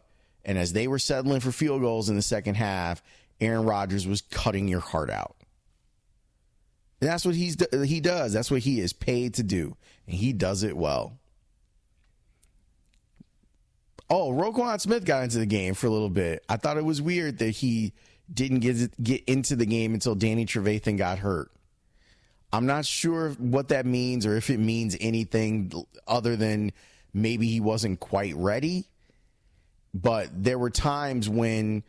And 0.46 0.58
as 0.58 0.74
they 0.74 0.88
were 0.88 1.00
settling 1.00 1.40
for 1.40 1.54
field 1.54 1.82
goals 1.82 2.10
in 2.10 2.18
the 2.18 2.22
second 2.22 2.56
half, 2.56 3.02
Aaron 3.40 3.66
Rodgers 3.66 4.06
was 4.06 4.22
cutting 4.22 4.68
your 4.68 4.82
heart 4.82 5.10
out. 5.10 5.38
And 7.00 7.10
that's 7.10 7.26
what 7.26 7.36
he's 7.36 7.58
he 7.86 8.00
does. 8.02 8.34
That's 8.34 8.52
what 8.52 8.62
he 8.62 8.80
is 8.80 8.94
paid 8.94 9.34
to 9.36 9.44
do, 9.44 9.76
and 10.06 10.16
he 10.16 10.32
does 10.32 10.64
it 10.64 10.76
well. 10.78 11.20
Oh, 14.16 14.32
Roquan 14.32 14.80
Smith 14.80 15.06
got 15.06 15.24
into 15.24 15.40
the 15.40 15.48
game 15.48 15.74
for 15.74 15.88
a 15.88 15.90
little 15.90 16.08
bit. 16.08 16.46
I 16.48 16.58
thought 16.58 16.78
it 16.78 16.86
was 16.86 17.02
weird 17.02 17.40
that 17.40 17.50
he 17.50 17.94
didn't 18.32 18.60
get 18.60 19.04
get 19.04 19.24
into 19.24 19.56
the 19.56 19.66
game 19.66 19.96
until 19.96 20.14
Danny 20.14 20.46
Trevathan 20.46 21.00
got 21.00 21.18
hurt. 21.18 21.50
I'm 22.52 22.68
not 22.68 22.86
sure 22.86 23.32
what 23.40 23.70
that 23.70 23.88
means 23.88 24.28
or 24.28 24.38
if 24.38 24.52
it 24.52 24.60
means 24.60 24.96
anything 25.02 25.72
other 26.08 26.36
than 26.36 26.74
maybe 27.12 27.48
he 27.48 27.60
wasn't 27.60 28.00
quite 28.00 28.36
ready. 28.36 28.86
But 29.96 30.30
there 30.32 30.60
were 30.60 30.70
times 30.70 31.28
when 31.28 31.82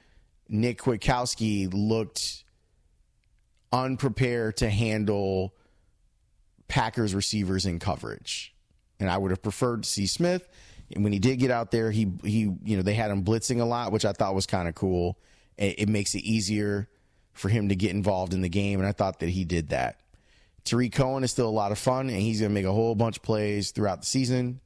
Nick 0.48 0.78
Kwiatkowski 0.78 1.68
looked 1.74 2.44
unprepared 3.70 4.56
to 4.58 4.70
handle 4.70 5.54
Packers 6.68 7.14
receivers 7.14 7.66
in 7.66 7.78
coverage. 7.78 8.54
And 8.98 9.10
I 9.10 9.18
would 9.18 9.30
have 9.30 9.42
preferred 9.42 9.82
to 9.82 9.88
see 9.88 10.06
Smith. 10.06 10.48
And 10.94 11.02
when 11.02 11.12
he 11.12 11.18
did 11.18 11.38
get 11.38 11.50
out 11.50 11.70
there, 11.70 11.90
he 11.90 12.10
he 12.22 12.50
you 12.64 12.76
know 12.76 12.82
they 12.82 12.94
had 12.94 13.10
him 13.10 13.24
blitzing 13.24 13.60
a 13.60 13.64
lot, 13.64 13.92
which 13.92 14.04
I 14.04 14.12
thought 14.12 14.34
was 14.34 14.46
kind 14.46 14.68
of 14.68 14.74
cool. 14.74 15.18
It, 15.56 15.80
it, 15.80 15.88
makes 15.88 16.14
it 16.14 16.20
easier 16.20 16.88
for 17.32 17.48
him 17.48 17.68
to 17.68 17.76
get 17.76 17.90
involved 17.90 18.32
in 18.32 18.40
the 18.40 18.48
game, 18.48 18.80
and 18.80 18.88
I 18.88 18.92
thought 18.92 19.20
that 19.20 19.28
he 19.28 19.44
did 19.44 19.68
that. 19.68 20.00
Tarik 20.64 20.92
Cohen 20.92 21.22
is 21.22 21.30
still 21.30 21.48
a 21.48 21.50
lot 21.50 21.72
of 21.72 21.78
fun, 21.78 22.08
and 22.08 22.18
he's 22.18 22.40
going 22.40 22.50
to 22.50 22.54
make 22.54 22.64
a 22.64 22.72
whole 22.72 22.94
bunch 22.94 23.18
of 23.18 23.22
plays 23.22 23.70
throughout 23.70 24.00
the 24.00 24.06
season. 24.06 24.60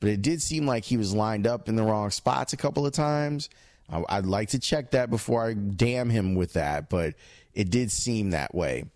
But 0.00 0.10
it 0.10 0.22
did 0.22 0.42
seem 0.42 0.66
like 0.66 0.84
he 0.84 0.96
was 0.96 1.14
lined 1.14 1.46
up 1.46 1.68
in 1.68 1.76
the 1.76 1.82
wrong 1.82 2.10
spots 2.10 2.52
a 2.52 2.56
couple 2.56 2.86
of 2.86 2.92
times. 2.92 3.48
I'd 3.88 4.26
like 4.26 4.50
to 4.50 4.58
check 4.58 4.90
that 4.92 5.10
before 5.10 5.46
I 5.46 5.54
damn 5.54 6.10
him 6.10 6.34
with 6.34 6.54
that, 6.54 6.88
but 6.88 7.14
it 7.54 7.70
did 7.70 7.92
seem 7.92 8.30
that 8.30 8.54
way. 8.54 8.86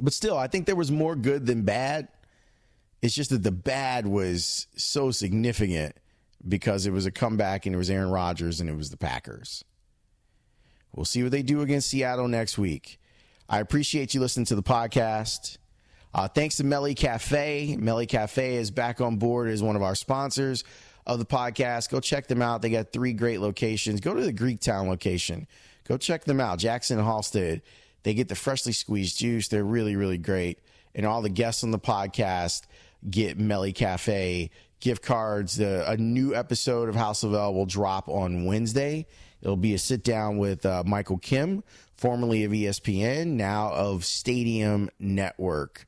But 0.00 0.12
still, 0.12 0.36
I 0.36 0.48
think 0.48 0.66
there 0.66 0.76
was 0.76 0.90
more 0.90 1.14
good 1.14 1.46
than 1.46 1.62
bad. 1.62 2.08
It's 3.00 3.14
just 3.14 3.30
that 3.30 3.42
the 3.42 3.52
bad 3.52 4.06
was 4.06 4.66
so 4.76 5.10
significant 5.10 5.96
because 6.46 6.86
it 6.86 6.92
was 6.92 7.06
a 7.06 7.10
comeback 7.10 7.66
and 7.66 7.74
it 7.74 7.78
was 7.78 7.90
Aaron 7.90 8.10
Rodgers 8.10 8.60
and 8.60 8.68
it 8.68 8.76
was 8.76 8.90
the 8.90 8.96
Packers. 8.96 9.64
We'll 10.94 11.04
see 11.04 11.22
what 11.22 11.32
they 11.32 11.42
do 11.42 11.60
against 11.60 11.90
Seattle 11.90 12.28
next 12.28 12.58
week. 12.58 12.98
I 13.48 13.60
appreciate 13.60 14.14
you 14.14 14.20
listening 14.20 14.46
to 14.46 14.54
the 14.54 14.62
podcast. 14.62 15.58
Uh, 16.12 16.26
thanks 16.26 16.56
to 16.56 16.64
Meli 16.64 16.94
Cafe. 16.94 17.76
Meli 17.78 18.06
Cafe 18.06 18.56
is 18.56 18.70
back 18.70 19.00
on 19.00 19.16
board 19.16 19.48
as 19.48 19.62
one 19.62 19.76
of 19.76 19.82
our 19.82 19.94
sponsors 19.94 20.64
of 21.06 21.18
the 21.18 21.24
podcast. 21.24 21.90
Go 21.90 22.00
check 22.00 22.26
them 22.26 22.42
out. 22.42 22.62
They 22.62 22.70
got 22.70 22.92
three 22.92 23.12
great 23.12 23.40
locations. 23.40 24.00
Go 24.00 24.14
to 24.14 24.22
the 24.22 24.32
Greektown 24.32 24.88
location. 24.88 25.46
Go 25.86 25.96
check 25.96 26.24
them 26.24 26.40
out. 26.40 26.58
Jackson 26.58 26.98
Halsted. 26.98 27.62
They 28.02 28.14
get 28.14 28.28
the 28.28 28.34
freshly 28.34 28.72
squeezed 28.72 29.18
juice. 29.18 29.48
They're 29.48 29.64
really, 29.64 29.96
really 29.96 30.18
great. 30.18 30.60
And 30.94 31.06
all 31.06 31.22
the 31.22 31.28
guests 31.28 31.62
on 31.62 31.70
the 31.70 31.78
podcast 31.78 32.62
get 33.08 33.38
Meli 33.38 33.72
Cafe 33.72 34.50
gift 34.80 35.02
cards. 35.02 35.58
a 35.58 35.96
new 35.98 36.34
episode 36.34 36.88
of 36.88 36.94
House 36.94 37.22
of 37.22 37.34
L 37.34 37.54
will 37.54 37.66
drop 37.66 38.08
on 38.08 38.44
Wednesday. 38.44 39.06
It'll 39.42 39.56
be 39.56 39.74
a 39.74 39.78
sit 39.78 40.02
down 40.02 40.38
with 40.38 40.66
uh, 40.66 40.82
Michael 40.86 41.18
Kim, 41.18 41.62
formerly 41.96 42.44
of 42.44 42.52
ESPN, 42.52 43.28
now 43.28 43.72
of 43.72 44.04
Stadium 44.04 44.90
Network. 44.98 45.86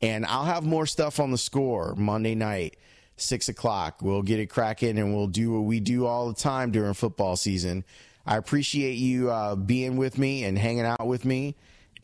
And 0.00 0.26
I'll 0.26 0.44
have 0.44 0.64
more 0.64 0.86
stuff 0.86 1.20
on 1.20 1.30
the 1.30 1.38
score 1.38 1.94
Monday 1.96 2.34
night, 2.34 2.76
six 3.16 3.48
o'clock. 3.48 4.02
We'll 4.02 4.22
get 4.22 4.40
it 4.40 4.46
cracking 4.46 4.98
and 4.98 5.14
we'll 5.14 5.26
do 5.26 5.52
what 5.52 5.60
we 5.64 5.80
do 5.80 6.06
all 6.06 6.28
the 6.28 6.34
time 6.34 6.70
during 6.70 6.94
football 6.94 7.36
season. 7.36 7.84
I 8.26 8.36
appreciate 8.36 8.94
you 8.94 9.30
uh, 9.30 9.56
being 9.56 9.96
with 9.96 10.18
me 10.18 10.44
and 10.44 10.58
hanging 10.58 10.84
out 10.84 11.06
with 11.06 11.24
me 11.24 11.56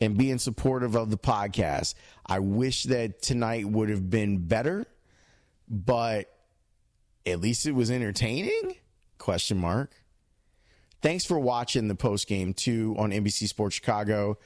and 0.03 0.17
being 0.17 0.37
supportive 0.37 0.95
of 0.95 1.09
the 1.09 1.17
podcast. 1.17 1.95
I 2.25 2.39
wish 2.39 2.83
that 2.83 3.21
tonight 3.21 3.65
would 3.65 3.89
have 3.89 4.09
been 4.09 4.37
better, 4.45 4.85
but 5.69 6.29
at 7.25 7.39
least 7.39 7.65
it 7.65 7.71
was 7.71 7.89
entertaining? 7.89 8.75
Question 9.17 9.57
mark. 9.57 9.91
Thanks 11.01 11.25
for 11.25 11.39
watching 11.39 11.87
the 11.87 11.95
post 11.95 12.27
game 12.27 12.53
too 12.53 12.95
on 12.97 13.11
NBC 13.11 13.47
Sports 13.47 13.75
Chicago. 13.75 14.37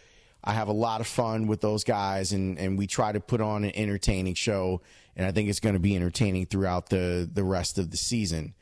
I 0.44 0.54
have 0.54 0.68
a 0.68 0.74
lot 0.74 1.02
of 1.02 1.08
fun 1.08 1.48
with 1.48 1.62
those 1.62 1.84
guys, 1.84 2.32
and, 2.32 2.58
and 2.60 2.78
we 2.78 2.88
try 2.88 3.12
to 3.12 3.20
put 3.20 3.42
on 3.42 3.64
an 3.64 3.72
entertaining 3.76 4.36
show, 4.36 4.82
and 5.16 5.26
I 5.26 5.32
think 5.32 5.50
it's 5.50 5.60
going 5.60 5.74
to 5.74 5.80
be 5.80 5.96
entertaining 5.96 6.46
throughout 6.46 6.90
the, 6.90 7.30
the 7.32 7.44
rest 7.44 7.78
of 7.78 7.92
the 7.92 7.98
season 7.98 8.54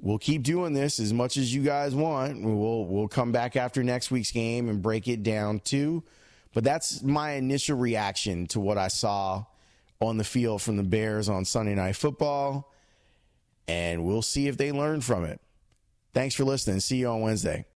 we'll 0.00 0.18
keep 0.18 0.42
doing 0.42 0.72
this 0.72 0.98
as 0.98 1.12
much 1.12 1.36
as 1.36 1.54
you 1.54 1.62
guys 1.62 1.94
want. 1.94 2.42
We'll 2.42 2.86
we'll 2.86 3.08
come 3.08 3.32
back 3.32 3.56
after 3.56 3.82
next 3.82 4.10
week's 4.10 4.30
game 4.32 4.68
and 4.68 4.82
break 4.82 5.08
it 5.08 5.22
down 5.22 5.60
too. 5.60 6.02
But 6.54 6.64
that's 6.64 7.02
my 7.02 7.32
initial 7.32 7.76
reaction 7.76 8.46
to 8.48 8.60
what 8.60 8.78
I 8.78 8.88
saw 8.88 9.44
on 10.00 10.16
the 10.16 10.24
field 10.24 10.62
from 10.62 10.76
the 10.76 10.82
Bears 10.82 11.28
on 11.28 11.44
Sunday 11.44 11.74
Night 11.74 11.96
Football, 11.96 12.72
and 13.68 14.04
we'll 14.04 14.22
see 14.22 14.48
if 14.48 14.56
they 14.56 14.72
learn 14.72 15.02
from 15.02 15.24
it. 15.24 15.40
Thanks 16.14 16.34
for 16.34 16.44
listening. 16.44 16.80
See 16.80 16.96
you 16.96 17.08
on 17.08 17.20
Wednesday. 17.20 17.66